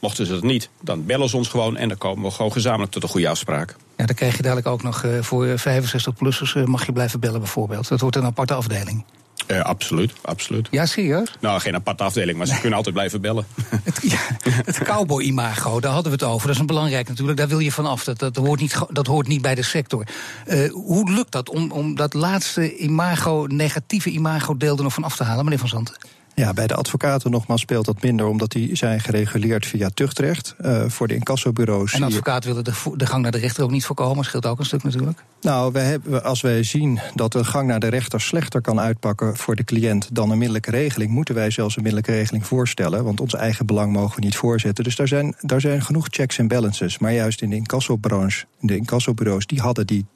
Mochten 0.00 0.26
ze 0.26 0.32
dat 0.32 0.42
niet, 0.42 0.68
dan 0.80 1.06
bellen 1.06 1.28
ze 1.28 1.36
ons 1.36 1.48
gewoon 1.48 1.76
en 1.76 1.88
dan 1.88 1.98
komen 1.98 2.24
we 2.24 2.30
gewoon 2.30 2.52
gezamenlijk 2.52 2.92
tot 2.92 3.02
een 3.02 3.08
goede 3.08 3.28
afspraak. 3.28 3.76
Ja, 3.96 4.06
dan 4.06 4.14
krijg 4.14 4.36
je 4.36 4.42
dadelijk 4.42 4.66
ook 4.66 4.82
nog 4.82 5.02
uh, 5.02 5.22
voor 5.22 5.46
65-plussers 5.46 6.56
uh, 6.56 6.64
mag 6.64 6.86
je 6.86 6.92
blijven 6.92 7.20
bellen 7.20 7.40
bijvoorbeeld. 7.40 7.88
Dat 7.88 8.00
wordt 8.00 8.16
een 8.16 8.24
aparte 8.24 8.54
afdeling. 8.54 9.04
Uh, 9.46 9.60
absoluut, 9.60 10.12
absoluut. 10.22 10.68
Ja, 10.70 10.86
serieus? 10.86 11.32
Nou, 11.40 11.60
geen 11.60 11.74
aparte 11.74 12.02
afdeling, 12.02 12.38
maar 12.38 12.46
ze 12.46 12.60
kunnen 12.60 12.76
altijd 12.76 12.94
blijven 12.94 13.20
bellen. 13.20 13.46
Het, 13.84 13.98
ja, 14.02 14.18
het 14.64 14.82
cowboy-imago, 14.82 15.80
daar 15.80 15.92
hadden 15.92 16.12
we 16.12 16.18
het 16.18 16.32
over. 16.32 16.46
Dat 16.46 16.54
is 16.54 16.60
een 16.60 16.66
belangrijk 16.66 17.08
natuurlijk, 17.08 17.38
daar 17.38 17.48
wil 17.48 17.58
je 17.58 17.72
vanaf. 17.72 18.04
Dat, 18.04 18.18
dat, 18.18 18.36
hoort, 18.36 18.60
niet, 18.60 18.78
dat 18.88 19.06
hoort 19.06 19.26
niet 19.26 19.42
bij 19.42 19.54
de 19.54 19.62
sector. 19.62 20.06
Uh, 20.46 20.72
hoe 20.72 21.10
lukt 21.10 21.32
dat 21.32 21.48
om, 21.48 21.70
om 21.70 21.94
dat 21.94 22.14
laatste 22.14 22.76
imago, 22.76 23.46
negatieve 23.46 24.10
imago-deel 24.10 24.76
er 24.76 24.82
nog 24.82 24.94
van 24.94 25.04
af 25.04 25.16
te 25.16 25.24
halen, 25.24 25.44
meneer 25.44 25.58
Van 25.58 25.68
Zanten? 25.68 25.96
Ja, 26.36 26.52
bij 26.52 26.66
de 26.66 26.74
advocaten 26.74 27.30
nogmaals 27.30 27.60
speelt 27.60 27.84
dat 27.84 28.02
minder, 28.02 28.26
omdat 28.26 28.50
die 28.50 28.76
zijn 28.76 29.00
gereguleerd 29.00 29.66
via 29.66 29.88
tuchtrecht. 29.94 30.54
Uh, 30.60 30.84
voor 30.88 31.08
de 31.08 31.14
incassobureaus. 31.14 31.92
En 31.92 32.02
advocaten 32.02 32.48
willen 32.48 32.64
de, 32.64 32.72
de, 32.96 33.06
gang 33.06 33.22
naar 33.22 33.32
de 33.32 33.38
rechter 33.38 33.64
ook 33.64 33.70
niet 33.70 33.84
voorkomen, 33.84 34.24
scheelt 34.24 34.46
ook 34.46 34.58
een 34.58 34.64
stuk 34.64 34.82
natuurlijk. 34.82 35.22
Nou, 35.40 35.72
wij 35.72 35.84
hebben, 35.84 36.24
als 36.24 36.40
wij 36.40 36.62
zien 36.62 37.00
dat 37.14 37.32
de 37.32 37.44
gang 37.44 37.68
naar 37.68 37.80
de 37.80 37.88
rechter 37.88 38.20
slechter 38.20 38.60
kan 38.60 38.80
uitpakken 38.80 39.36
voor 39.36 39.56
de 39.56 39.64
cliënt 39.64 40.14
dan 40.14 40.30
een 40.30 40.38
middelijke 40.38 40.70
regeling, 40.70 41.10
moeten 41.10 41.34
wij 41.34 41.50
zelfs 41.50 41.76
een 41.76 41.82
middelijke 41.82 42.12
regeling 42.12 42.46
voorstellen. 42.46 43.04
Want 43.04 43.20
ons 43.20 43.34
eigen 43.34 43.66
belang 43.66 43.92
mogen 43.92 44.16
we 44.16 44.24
niet 44.24 44.36
voorzetten. 44.36 44.84
Dus 44.84 44.96
daar 44.96 45.08
zijn, 45.08 45.34
daar 45.40 45.60
zijn 45.60 45.82
genoeg 45.82 46.06
checks 46.10 46.38
en 46.38 46.48
balances. 46.48 46.98
Maar 46.98 47.12
juist 47.12 47.42
in 47.42 47.50
de 47.50 47.56
incassobranche, 47.56 48.46
de 48.60 48.76
incassobureaus, 48.76 49.46
die 49.46 49.60
hadden 49.60 49.86
die 49.86 50.06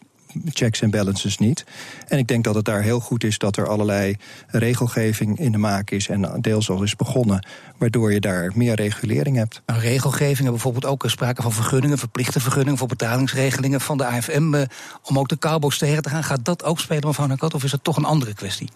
checks 0.44 0.80
en 0.80 0.90
balances 0.90 1.38
niet. 1.38 1.64
En 2.08 2.18
ik 2.18 2.26
denk 2.26 2.44
dat 2.44 2.54
het 2.54 2.64
daar 2.64 2.82
heel 2.82 3.00
goed 3.00 3.24
is 3.24 3.38
dat 3.38 3.56
er 3.56 3.68
allerlei 3.68 4.16
regelgeving 4.46 5.38
in 5.38 5.52
de 5.52 5.58
maak 5.58 5.90
is 5.90 6.08
en 6.08 6.38
deels 6.40 6.70
al 6.70 6.82
is 6.82 6.96
begonnen, 6.96 7.46
waardoor 7.80 8.12
je 8.12 8.20
daar 8.20 8.52
meer 8.54 8.74
regulering 8.74 9.36
hebt. 9.36 9.62
Nou, 9.66 9.80
regelgevingen, 9.80 10.52
bijvoorbeeld 10.52 10.84
ook 10.84 11.04
sprake 11.06 11.42
van 11.42 11.52
vergunningen, 11.52 11.98
verplichte 11.98 12.40
vergunningen 12.40 12.78
voor 12.78 12.88
betalingsregelingen 12.88 13.80
van 13.80 13.98
de 13.98 14.04
AFM, 14.04 14.54
eh, 14.54 14.62
om 15.02 15.18
ook 15.18 15.28
de 15.28 15.38
cowboys 15.38 15.78
tegen 15.78 16.02
te 16.02 16.08
gaan. 16.08 16.24
Gaat 16.24 16.44
dat 16.44 16.64
ook 16.64 16.80
spelen, 16.80 17.06
mevrouw 17.06 17.26
Nakat, 17.26 17.54
of 17.54 17.64
is 17.64 17.70
dat 17.70 17.84
toch 17.84 17.96
een 17.96 18.04
andere 18.04 18.34
kwestie? 18.34 18.68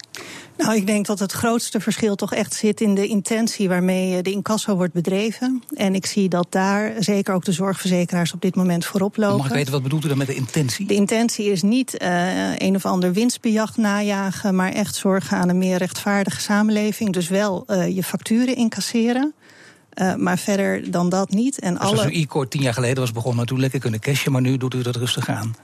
Nou, 0.57 0.75
ik 0.75 0.87
denk 0.87 1.05
dat 1.05 1.19
het 1.19 1.31
grootste 1.31 1.79
verschil 1.79 2.15
toch 2.15 2.33
echt 2.33 2.53
zit 2.53 2.81
in 2.81 2.95
de 2.95 3.07
intentie 3.07 3.67
waarmee 3.67 4.21
de 4.21 4.31
incasso 4.31 4.75
wordt 4.75 4.93
bedreven. 4.93 5.63
En 5.73 5.95
ik 5.95 6.05
zie 6.05 6.29
dat 6.29 6.47
daar 6.49 6.93
zeker 6.99 7.33
ook 7.33 7.45
de 7.45 7.51
zorgverzekeraars 7.51 8.33
op 8.33 8.41
dit 8.41 8.55
moment 8.55 8.85
voorop 8.85 9.17
lopen. 9.17 9.37
Mag 9.37 9.47
ik 9.47 9.53
weten, 9.53 9.71
wat 9.71 9.83
bedoelt 9.83 10.05
u 10.05 10.07
dan 10.07 10.17
met 10.17 10.27
de 10.27 10.35
intentie? 10.35 10.87
De 10.87 10.93
intentie 10.93 11.51
is 11.51 11.61
niet 11.61 12.01
uh, 12.01 12.57
een 12.57 12.75
of 12.75 12.85
ander 12.85 13.13
winstbejag 13.13 13.77
najagen, 13.77 14.55
maar 14.55 14.71
echt 14.71 14.95
zorgen 14.95 15.37
aan 15.37 15.49
een 15.49 15.57
meer 15.57 15.77
rechtvaardige 15.77 16.41
samenleving. 16.41 17.13
Dus 17.13 17.27
wel 17.27 17.63
uh, 17.67 17.95
je 17.95 18.03
facturen 18.03 18.55
incasseren. 18.55 18.93
Uh, 19.03 20.15
maar 20.15 20.37
verder 20.37 20.91
dan 20.91 21.09
dat 21.09 21.29
niet. 21.29 21.59
En 21.59 21.73
dus 21.73 21.81
alle... 21.81 21.91
als 21.91 22.05
een 22.05 22.13
e-court 22.13 22.51
tien 22.51 22.61
jaar 22.61 22.73
geleden 22.73 22.99
was 22.99 23.11
begonnen, 23.11 23.45
toen 23.45 23.59
lekker 23.59 23.79
kunnen 23.79 23.99
cashen, 23.99 24.31
maar 24.31 24.41
nu 24.41 24.57
doet 24.57 24.73
u 24.73 24.81
dat 24.81 24.95
rustig 24.95 25.29
aan. 25.29 25.55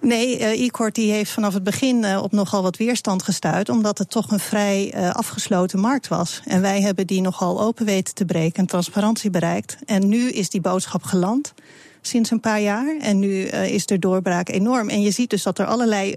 Nee, 0.00 0.38
uh, 0.38 0.64
e-court 0.64 0.94
die 0.94 1.12
heeft 1.12 1.30
vanaf 1.30 1.54
het 1.54 1.62
begin 1.62 2.02
uh, 2.02 2.22
op 2.22 2.32
nogal 2.32 2.62
wat 2.62 2.76
weerstand 2.76 3.22
gestuurd, 3.22 3.68
omdat 3.68 3.98
het 3.98 4.10
toch 4.10 4.30
een 4.30 4.38
vrij 4.38 4.94
uh, 4.94 5.10
afgesloten 5.10 5.80
markt 5.80 6.08
was. 6.08 6.40
En 6.44 6.60
wij 6.60 6.80
hebben 6.80 7.06
die 7.06 7.20
nogal 7.20 7.60
open 7.60 7.86
weten 7.86 8.14
te 8.14 8.24
breken 8.24 8.58
en 8.58 8.66
transparantie 8.66 9.30
bereikt. 9.30 9.76
En 9.84 10.08
nu 10.08 10.30
is 10.30 10.50
die 10.50 10.60
boodschap 10.60 11.02
geland 11.02 11.54
sinds 12.00 12.30
een 12.30 12.40
paar 12.40 12.60
jaar. 12.60 12.96
En 13.00 13.18
nu 13.18 13.42
is 13.48 13.86
de 13.86 13.98
doorbraak 13.98 14.48
enorm. 14.48 14.88
En 14.88 15.02
je 15.02 15.10
ziet 15.10 15.30
dus 15.30 15.42
dat 15.42 15.58
er 15.58 15.66
allerlei 15.66 16.14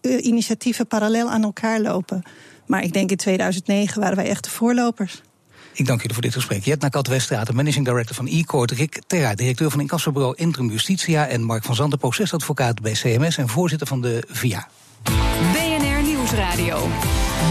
initiatieven 0.00 0.86
parallel 0.86 1.30
aan 1.30 1.42
elkaar 1.42 1.80
lopen. 1.80 2.22
Maar 2.66 2.82
ik 2.82 2.92
denk 2.92 3.10
in 3.10 3.16
2009 3.16 4.00
waren 4.00 4.16
wij 4.16 4.28
echt 4.28 4.44
de 4.44 4.50
voorlopers. 4.50 5.22
Ik 5.78 5.86
dank 5.86 5.98
jullie 5.98 6.14
voor 6.14 6.22
dit 6.22 6.34
gesprek. 6.34 6.64
Jetna 6.64 6.88
Kat 6.88 7.06
Westraat, 7.06 7.52
managing 7.52 7.84
director 7.84 8.16
van 8.16 8.26
e-court. 8.26 8.70
Rick 8.70 9.02
Terra, 9.06 9.34
directeur 9.34 9.70
van 9.70 9.80
incassobureau 9.80 10.34
Interim 10.36 10.70
Justitia. 10.70 11.26
En 11.26 11.42
Mark 11.42 11.64
van 11.64 11.74
Zanten, 11.74 11.98
procesadvocaat 11.98 12.80
bij 12.80 12.92
CMS 12.92 13.36
en 13.36 13.48
voorzitter 13.48 13.86
van 13.86 14.00
de 14.00 14.24
VIA. 14.28 14.68
BNR 15.52 16.02
Nieuwsradio. 16.02 16.88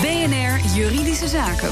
BNR 0.02 0.76
Juridische 0.76 1.28
Zaken. 1.28 1.70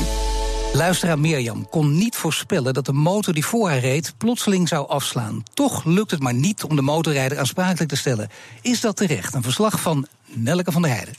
Luisteraar 0.73 1.19
Mirjam 1.19 1.69
kon 1.69 1.97
niet 1.97 2.15
voorspellen 2.15 2.73
dat 2.73 2.85
de 2.85 2.93
motor 2.93 3.33
die 3.33 3.45
voor 3.45 3.69
haar 3.69 3.79
reed 3.79 4.13
plotseling 4.17 4.67
zou 4.67 4.87
afslaan. 4.87 5.43
Toch 5.53 5.83
lukt 5.83 6.11
het 6.11 6.21
maar 6.21 6.33
niet 6.33 6.63
om 6.63 6.75
de 6.75 6.81
motorrijder 6.81 7.39
aansprakelijk 7.39 7.89
te 7.89 7.97
stellen. 7.97 8.29
Is 8.61 8.81
dat 8.81 8.95
terecht? 8.95 9.33
Een 9.33 9.43
verslag 9.43 9.79
van 9.79 10.07
Nelke 10.25 10.71
van 10.71 10.81
der 10.81 10.91
Heijden. 10.91 11.13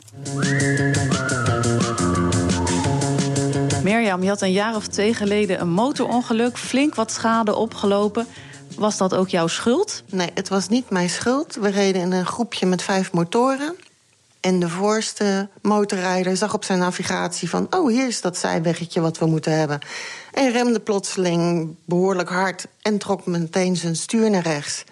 Mirjam, 3.86 4.22
je 4.22 4.28
had 4.28 4.42
een 4.42 4.52
jaar 4.52 4.76
of 4.76 4.86
twee 4.86 5.14
geleden 5.14 5.60
een 5.60 5.70
motorongeluk, 5.70 6.58
flink 6.58 6.94
wat 6.94 7.12
schade 7.12 7.54
opgelopen. 7.54 8.26
Was 8.76 8.96
dat 8.96 9.14
ook 9.14 9.28
jouw 9.28 9.46
schuld? 9.46 10.02
Nee, 10.10 10.30
het 10.34 10.48
was 10.48 10.68
niet 10.68 10.90
mijn 10.90 11.10
schuld. 11.10 11.54
We 11.54 11.68
reden 11.68 12.02
in 12.02 12.12
een 12.12 12.26
groepje 12.26 12.66
met 12.66 12.82
vijf 12.82 13.12
motoren. 13.12 13.76
En 14.40 14.60
de 14.60 14.68
voorste 14.68 15.48
motorrijder 15.62 16.36
zag 16.36 16.54
op 16.54 16.64
zijn 16.64 16.78
navigatie 16.78 17.48
van... 17.48 17.66
oh, 17.70 17.88
hier 17.88 18.06
is 18.06 18.20
dat 18.20 18.38
zijweggetje 18.38 19.00
wat 19.00 19.18
we 19.18 19.26
moeten 19.26 19.58
hebben. 19.58 19.78
En 20.32 20.52
remde 20.52 20.80
plotseling 20.80 21.74
behoorlijk 21.84 22.28
hard 22.28 22.66
en 22.82 22.98
trok 22.98 23.26
meteen 23.26 23.76
zijn 23.76 23.96
stuur 23.96 24.30
naar 24.30 24.42
rechts. 24.42 24.84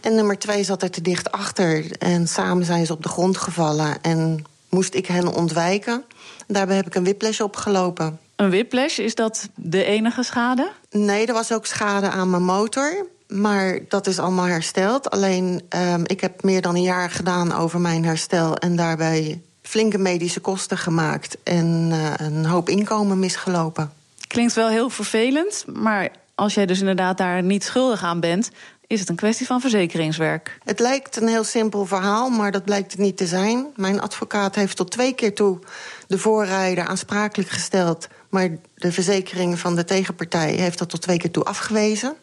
En 0.00 0.14
nummer 0.14 0.38
twee 0.38 0.64
zat 0.64 0.82
er 0.82 0.90
te 0.90 1.02
dicht 1.02 1.32
achter. 1.32 1.96
En 1.98 2.28
samen 2.28 2.64
zijn 2.64 2.86
ze 2.86 2.92
op 2.92 3.02
de 3.02 3.08
grond 3.08 3.36
gevallen 3.36 4.02
en 4.02 4.44
moest 4.68 4.94
ik 4.94 5.06
hen 5.06 5.34
ontwijken. 5.34 6.04
Daarbij 6.46 6.76
heb 6.76 6.86
ik 6.86 6.94
een 6.94 7.04
whiplash 7.04 7.40
opgelopen. 7.40 8.18
Een 8.36 8.50
whiplash, 8.50 8.98
is 8.98 9.14
dat 9.14 9.48
de 9.54 9.84
enige 9.84 10.22
schade? 10.22 10.70
Nee, 10.90 11.26
er 11.26 11.32
was 11.32 11.52
ook 11.52 11.66
schade 11.66 12.08
aan 12.10 12.30
mijn 12.30 12.44
motor. 12.44 13.06
Maar 13.28 13.78
dat 13.88 14.06
is 14.06 14.18
allemaal 14.18 14.44
hersteld. 14.44 15.10
Alleen, 15.10 15.62
um, 15.76 16.02
ik 16.06 16.20
heb 16.20 16.42
meer 16.42 16.62
dan 16.62 16.74
een 16.74 16.82
jaar 16.82 17.10
gedaan 17.10 17.52
over 17.52 17.80
mijn 17.80 18.04
herstel... 18.04 18.56
en 18.56 18.76
daarbij 18.76 19.40
flinke 19.62 19.98
medische 19.98 20.40
kosten 20.40 20.78
gemaakt... 20.78 21.36
en 21.42 21.88
uh, 21.90 22.12
een 22.16 22.46
hoop 22.46 22.68
inkomen 22.68 23.18
misgelopen. 23.18 23.92
Klinkt 24.26 24.54
wel 24.54 24.68
heel 24.68 24.90
vervelend, 24.90 25.64
maar 25.74 26.10
als 26.34 26.54
jij 26.54 26.66
dus 26.66 26.80
inderdaad 26.80 27.18
daar 27.18 27.42
niet 27.42 27.64
schuldig 27.64 28.02
aan 28.02 28.20
bent... 28.20 28.50
is 28.86 29.00
het 29.00 29.08
een 29.08 29.16
kwestie 29.16 29.46
van 29.46 29.60
verzekeringswerk. 29.60 30.58
Het 30.64 30.80
lijkt 30.80 31.16
een 31.16 31.28
heel 31.28 31.44
simpel 31.44 31.86
verhaal, 31.86 32.30
maar 32.30 32.52
dat 32.52 32.64
blijkt 32.64 32.92
het 32.92 33.00
niet 33.00 33.16
te 33.16 33.26
zijn. 33.26 33.66
Mijn 33.76 34.00
advocaat 34.00 34.54
heeft 34.54 34.76
tot 34.76 34.90
twee 34.90 35.14
keer 35.14 35.34
toe 35.34 35.58
de 36.06 36.18
voorrijder 36.18 36.86
aansprakelijk 36.86 37.50
gesteld... 37.50 38.08
maar 38.28 38.48
de 38.74 38.92
verzekering 38.92 39.58
van 39.58 39.76
de 39.76 39.84
tegenpartij 39.84 40.52
heeft 40.52 40.78
dat 40.78 40.88
tot 40.88 41.02
twee 41.02 41.18
keer 41.18 41.30
toe 41.30 41.44
afgewezen. 41.44 42.14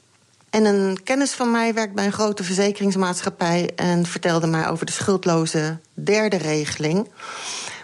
En 0.50 0.66
een 0.66 1.04
kennis 1.04 1.32
van 1.32 1.52
mij 1.52 1.74
werkt 1.74 1.94
bij 1.94 2.06
een 2.06 2.12
grote 2.12 2.44
verzekeringsmaatschappij... 2.44 3.72
en 3.76 4.06
vertelde 4.06 4.48
mij 4.48 4.70
over 4.70 4.86
de 4.86 4.92
schuldloze 4.92 5.78
derde 5.94 6.38
regeling. 6.38 7.10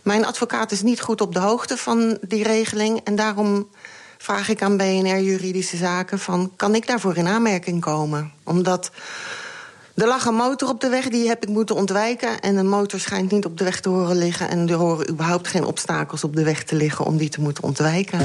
Mijn 0.03 0.25
advocaat 0.25 0.71
is 0.71 0.81
niet 0.81 1.01
goed 1.01 1.21
op 1.21 1.33
de 1.33 1.39
hoogte 1.39 1.77
van 1.77 2.17
die 2.27 2.43
regeling... 2.43 3.01
en 3.03 3.15
daarom 3.15 3.69
vraag 4.21 4.49
ik 4.49 4.61
aan 4.61 4.77
BNR 4.77 5.19
Juridische 5.19 5.77
Zaken 5.77 6.19
van... 6.19 6.51
kan 6.55 6.75
ik 6.75 6.87
daarvoor 6.87 7.17
in 7.17 7.27
aanmerking 7.27 7.81
komen? 7.81 8.31
Omdat 8.43 8.91
Er 9.95 10.07
lag 10.07 10.25
een 10.25 10.35
motor 10.35 10.69
op 10.69 10.81
de 10.81 10.89
weg, 10.89 11.09
die 11.09 11.27
heb 11.27 11.43
ik 11.43 11.49
moeten 11.49 11.75
ontwijken. 11.75 12.39
En 12.39 12.55
een 12.55 12.69
motor 12.69 12.99
schijnt 12.99 13.31
niet 13.31 13.45
op 13.45 13.57
de 13.57 13.63
weg 13.63 13.79
te 13.79 13.89
horen 13.89 14.17
liggen. 14.17 14.49
En 14.49 14.69
er 14.69 14.75
horen 14.75 15.09
überhaupt 15.09 15.47
geen 15.47 15.65
obstakels 15.65 16.23
op 16.23 16.35
de 16.35 16.43
weg 16.43 16.63
te 16.63 16.75
liggen 16.75 17.05
om 17.05 17.17
die 17.17 17.29
te 17.29 17.41
moeten 17.41 17.63
ontwijken. 17.63 18.19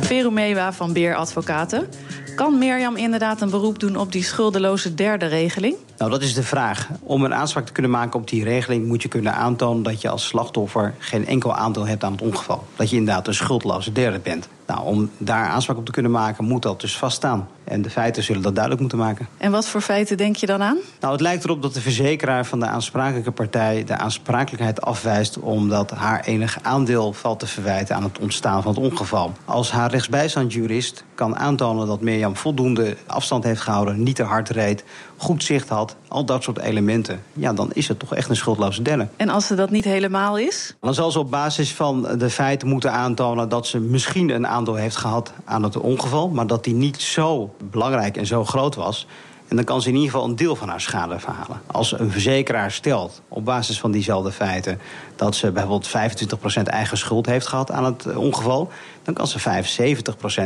Veru 0.00 0.30
Mewa 0.30 0.72
van 0.72 0.92
Beer 0.92 1.14
Advocaten. 1.14 1.88
Kan 2.34 2.58
Mirjam 2.58 2.96
inderdaad 2.96 3.40
een 3.40 3.50
beroep 3.50 3.78
doen 3.78 3.96
op 3.96 4.12
die 4.12 4.24
schuldeloze 4.24 4.94
derde 4.94 5.26
regeling? 5.26 5.76
Nou, 5.98 6.10
dat 6.10 6.22
is 6.22 6.34
de 6.34 6.42
vraag. 6.42 6.88
Om 7.02 7.24
een 7.24 7.34
aanspraak 7.34 7.66
te 7.66 7.72
kunnen 7.72 7.90
maken 7.90 8.20
op 8.20 8.28
die 8.28 8.44
regeling 8.44 8.86
moet 8.86 9.02
je 9.02 9.08
kunnen 9.08 9.34
aantonen 9.34 9.82
dat 9.82 10.00
je 10.00 10.08
als 10.08 10.26
slachtoffer 10.26 10.94
geen 10.98 11.26
enkel 11.26 11.54
aandeel 11.54 11.86
hebt 11.86 12.04
aan 12.04 12.12
het 12.12 12.22
ongeval. 12.22 12.64
Dat 12.76 12.90
je 12.90 12.96
inderdaad 12.96 13.26
een 13.26 13.34
schuldloze 13.34 13.92
derde 13.92 14.18
bent. 14.18 14.48
Nou, 14.66 14.84
om 14.84 15.10
daar 15.18 15.46
aanspraak 15.46 15.76
op 15.76 15.84
te 15.86 15.92
kunnen 15.92 16.10
maken, 16.10 16.44
moet 16.44 16.62
dat 16.62 16.80
dus 16.80 16.98
vaststaan. 16.98 17.48
En 17.64 17.82
de 17.82 17.90
feiten 17.90 18.22
zullen 18.22 18.42
dat 18.42 18.52
duidelijk 18.52 18.80
moeten 18.80 18.98
maken. 18.98 19.28
En 19.36 19.50
wat 19.50 19.68
voor 19.68 19.80
feiten 19.80 20.16
denk 20.16 20.36
je 20.36 20.46
dan 20.46 20.62
aan? 20.62 20.76
Nou, 21.00 21.12
het 21.12 21.22
lijkt 21.22 21.44
erop 21.44 21.62
dat 21.62 21.74
de 21.74 21.80
verzekeraar 21.80 22.46
van 22.46 22.60
de 22.60 22.66
aansprakelijke 22.66 23.30
partij 23.30 23.84
de 23.84 23.96
aansprakelijkheid 23.96 24.82
afwijst 24.82 25.38
omdat 25.38 25.90
haar 25.90 26.24
enig 26.24 26.58
aandeel 26.62 27.12
valt 27.12 27.38
te 27.38 27.46
verwijten 27.46 27.96
aan 27.96 28.02
het 28.02 28.18
ontstaan 28.18 28.62
van 28.62 28.74
het 28.74 28.82
ongeval. 28.82 29.32
Als 29.44 29.70
haar 29.70 29.90
rechtsbijstandjurist 29.90 31.04
kan 31.14 31.36
aantonen 31.36 31.86
dat 31.86 32.00
Mirjam 32.00 32.36
voldoende 32.36 32.96
afstand 33.06 33.44
heeft 33.44 33.60
gehouden, 33.60 34.02
niet 34.02 34.16
te 34.16 34.22
hard 34.22 34.48
reed, 34.48 34.84
goed 35.16 35.44
zicht 35.44 35.68
had, 35.68 35.96
al 36.08 36.24
dat 36.24 36.42
soort 36.42 36.58
elementen, 36.58 37.22
ja, 37.32 37.52
dan 37.52 37.70
is 37.72 37.88
het 37.88 37.98
toch 37.98 38.14
echt 38.14 38.28
een 38.28 38.36
schuldloze 38.36 38.82
derde. 38.82 39.08
En 39.16 39.28
als 39.28 39.46
ze 39.46 39.54
dat 39.54 39.70
niet 39.70 39.84
helemaal 39.84 40.38
is? 40.38 40.74
Dan 40.80 40.94
zal 40.94 41.10
ze 41.10 41.18
op 41.18 41.30
basis 41.30 41.74
van 41.74 42.18
de 42.18 42.30
feiten 42.30 42.68
moeten 42.68 42.92
aantonen 42.92 43.48
dat 43.48 43.66
ze 43.66 43.80
misschien 43.80 44.30
een 44.30 44.46
aandeel 44.46 44.74
heeft 44.74 44.96
gehad 44.96 45.32
aan 45.44 45.62
het 45.62 45.76
ongeval, 45.76 46.28
maar 46.28 46.46
dat 46.46 46.64
die 46.64 46.74
niet 46.74 47.00
zo 47.00 47.54
belangrijk 47.70 48.16
en 48.16 48.26
zo 48.26 48.44
groot 48.44 48.74
was. 48.74 49.06
En 49.48 49.56
dan 49.56 49.64
kan 49.64 49.82
ze 49.82 49.88
in 49.88 49.94
ieder 49.94 50.10
geval 50.10 50.28
een 50.28 50.36
deel 50.36 50.56
van 50.56 50.68
haar 50.68 50.80
schade 50.80 51.18
verhalen. 51.18 51.60
Als 51.66 51.98
een 51.98 52.10
verzekeraar 52.10 52.70
stelt, 52.70 53.22
op 53.28 53.44
basis 53.44 53.80
van 53.80 53.90
diezelfde 53.90 54.32
feiten, 54.32 54.80
dat 55.16 55.34
ze 55.34 55.50
bijvoorbeeld 55.50 55.88
25% 55.88 56.62
eigen 56.62 56.96
schuld 56.96 57.26
heeft 57.26 57.46
gehad 57.46 57.70
aan 57.70 57.84
het 57.84 58.16
ongeval, 58.16 58.70
dan 59.02 59.14
kan 59.14 59.26
ze 59.26 59.38
75% 59.38 59.42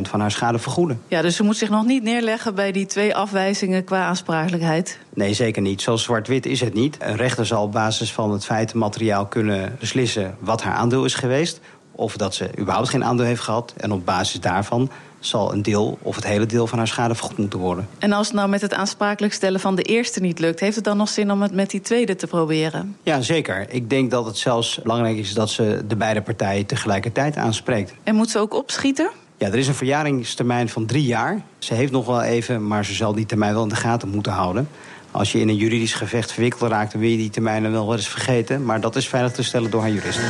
van 0.09 0.21
haar 0.21 0.31
schade 0.31 0.59
vergoeden. 0.59 1.03
Ja, 1.09 1.23
dus 1.23 1.37
ze 1.37 1.43
moet 1.43 1.57
zich 1.57 1.71
nog 1.71 1.85
niet 1.85 2.03
neerleggen 2.03 2.55
bij 2.55 2.73
die 2.73 2.87
twee 2.87 3.17
afwijzingen 3.17 3.85
qua 3.85 4.05
aansprakelijkheid? 4.05 4.99
Nee, 5.15 5.35
zeker 5.35 5.63
niet. 5.63 5.83
Zo 5.83 5.97
zwart-wit 5.97 6.47
is 6.47 6.61
het 6.61 6.75
niet. 6.75 6.97
Een 6.99 7.17
rechter 7.17 7.47
zal 7.47 7.63
op 7.63 7.73
basis 7.73 8.13
van 8.13 8.33
het 8.33 8.45
feitenmateriaal 8.45 9.27
kunnen 9.27 9.77
beslissen 9.79 10.37
wat 10.39 10.63
haar 10.63 10.75
aandeel 10.75 11.05
is 11.05 11.15
geweest. 11.15 11.61
Of 11.93 12.17
dat 12.17 12.35
ze 12.35 12.51
überhaupt 12.59 12.89
geen 12.89 13.05
aandeel 13.05 13.27
heeft 13.27 13.43
gehad. 13.43 13.75
En 13.77 13.93
op 13.93 14.05
basis 14.05 14.41
daarvan 14.41 14.91
zal 15.21 15.53
een 15.53 15.63
deel 15.63 15.99
of 16.03 16.15
het 16.15 16.27
hele 16.27 16.47
deel 16.47 16.67
van 16.67 16.79
haar 16.79 16.87
schade 16.89 17.15
vergoed 17.15 17.39
moeten 17.39 17.59
worden. 17.59 17.89
En 17.99 18.13
als 18.13 18.27
het 18.27 18.37
nou 18.37 18.49
met 18.49 18.61
het 18.61 18.75
aansprakelijk 18.75 19.33
stellen 19.33 19.61
van 19.61 19.75
de 19.75 19.83
eerste 19.83 20.21
niet 20.21 20.39
lukt, 20.39 20.61
heeft 20.61 20.77
het 20.77 20.85
dan 20.85 20.97
nog 20.97 21.09
zin 21.09 21.31
om 21.31 21.43
het 21.43 21.55
met 21.55 21.71
die 21.71 21.81
tweede 21.81 22.17
te 22.17 22.27
proberen? 22.27 22.97
Ja, 23.03 23.21
zeker. 23.21 23.67
Ik 23.71 23.91
denk 23.91 24.11
dat 24.11 24.27
het 24.27 24.39
zelfs 24.39 24.81
belangrijk 24.83 25.17
is 25.17 25.35
dat 25.35 25.51
ze 25.51 25.83
de 25.89 25.97
beide 25.97 26.23
partijen 26.23 26.67
tegelijkertijd 26.67 27.37
aanspreekt. 27.37 27.95
En 28.03 28.15
moet 28.15 28.31
ze 28.31 28.39
ook 28.39 28.55
opschieten? 28.55 29.11
Ja, 29.39 29.47
er 29.47 29.59
is 29.59 29.69
een 29.69 29.75
verjaringstermijn 29.75 30.69
van 30.69 30.87
drie 30.87 31.05
jaar. 31.05 31.43
Ze 31.59 31.75
heeft 31.75 31.93
nog 31.93 32.07
wel 32.07 32.23
even, 32.23 32.67
maar 32.67 32.85
ze 32.85 32.95
zal 32.95 33.15
die 33.15 33.27
termijn 33.27 33.55
wel 33.55 33.63
in 33.63 33.69
de 33.69 33.75
gaten 33.77 34.09
moeten 34.09 34.33
houden. 34.33 34.69
Als 35.11 35.33
je 35.33 35.41
in 35.41 35.49
een 35.49 35.57
juridisch 35.57 35.95
gevecht 35.95 36.33
verwikkeld 36.33 36.71
raakt, 36.71 36.93
dan 36.93 37.01
wil 37.01 37.11
je 37.11 37.17
die 37.17 37.31
termijnen 37.31 37.73
wel 37.73 37.93
eens 37.93 38.09
vergeten. 38.09 38.65
Maar 38.65 38.81
dat 38.81 38.97
is 38.97 39.09
veilig 39.09 39.33
te 39.33 39.43
stellen 39.43 39.71
door 39.71 39.81
haar 39.81 39.91
jurist. 39.91 40.21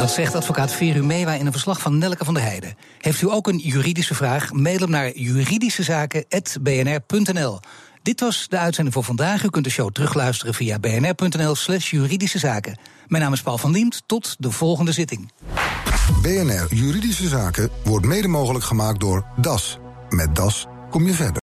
Dat 0.00 0.10
zegt 0.10 0.34
advocaat 0.34 0.72
Veru 0.72 1.02
Mewa 1.02 1.32
in 1.32 1.46
een 1.46 1.52
verslag 1.52 1.80
van 1.80 1.98
Nelke 1.98 2.24
van 2.24 2.34
der 2.34 2.42
Heijden. 2.42 2.74
Heeft 2.98 3.22
u 3.22 3.30
ook 3.30 3.46
een 3.46 3.58
juridische 3.58 4.14
vraag? 4.14 4.52
Mail 4.52 4.78
hem 4.78 4.90
naar 4.90 5.16
juridischezaken.bnr.nl. 5.16 7.60
Dit 8.02 8.20
was 8.20 8.46
de 8.48 8.58
uitzending 8.58 8.94
voor 8.94 9.04
vandaag. 9.04 9.44
U 9.44 9.50
kunt 9.50 9.64
de 9.64 9.70
show 9.70 9.92
terugluisteren 9.92 10.54
via 10.54 10.78
bnr.nl 10.78 11.54
slash 11.54 11.90
juridische 11.90 12.38
zaken. 12.38 12.78
Mijn 13.06 13.22
naam 13.22 13.32
is 13.32 13.42
Paul 13.42 13.58
van 13.58 13.72
Diemt. 13.72 14.02
Tot 14.06 14.36
de 14.38 14.50
volgende 14.50 14.92
zitting. 14.92 15.32
BNR 16.22 16.74
Juridische 16.74 17.28
Zaken 17.28 17.70
wordt 17.84 18.06
mede 18.06 18.28
mogelijk 18.28 18.64
gemaakt 18.64 19.00
door 19.00 19.24
DAS. 19.36 19.78
Met 20.08 20.36
DAS 20.36 20.66
kom 20.90 21.06
je 21.06 21.12
verder. 21.12 21.38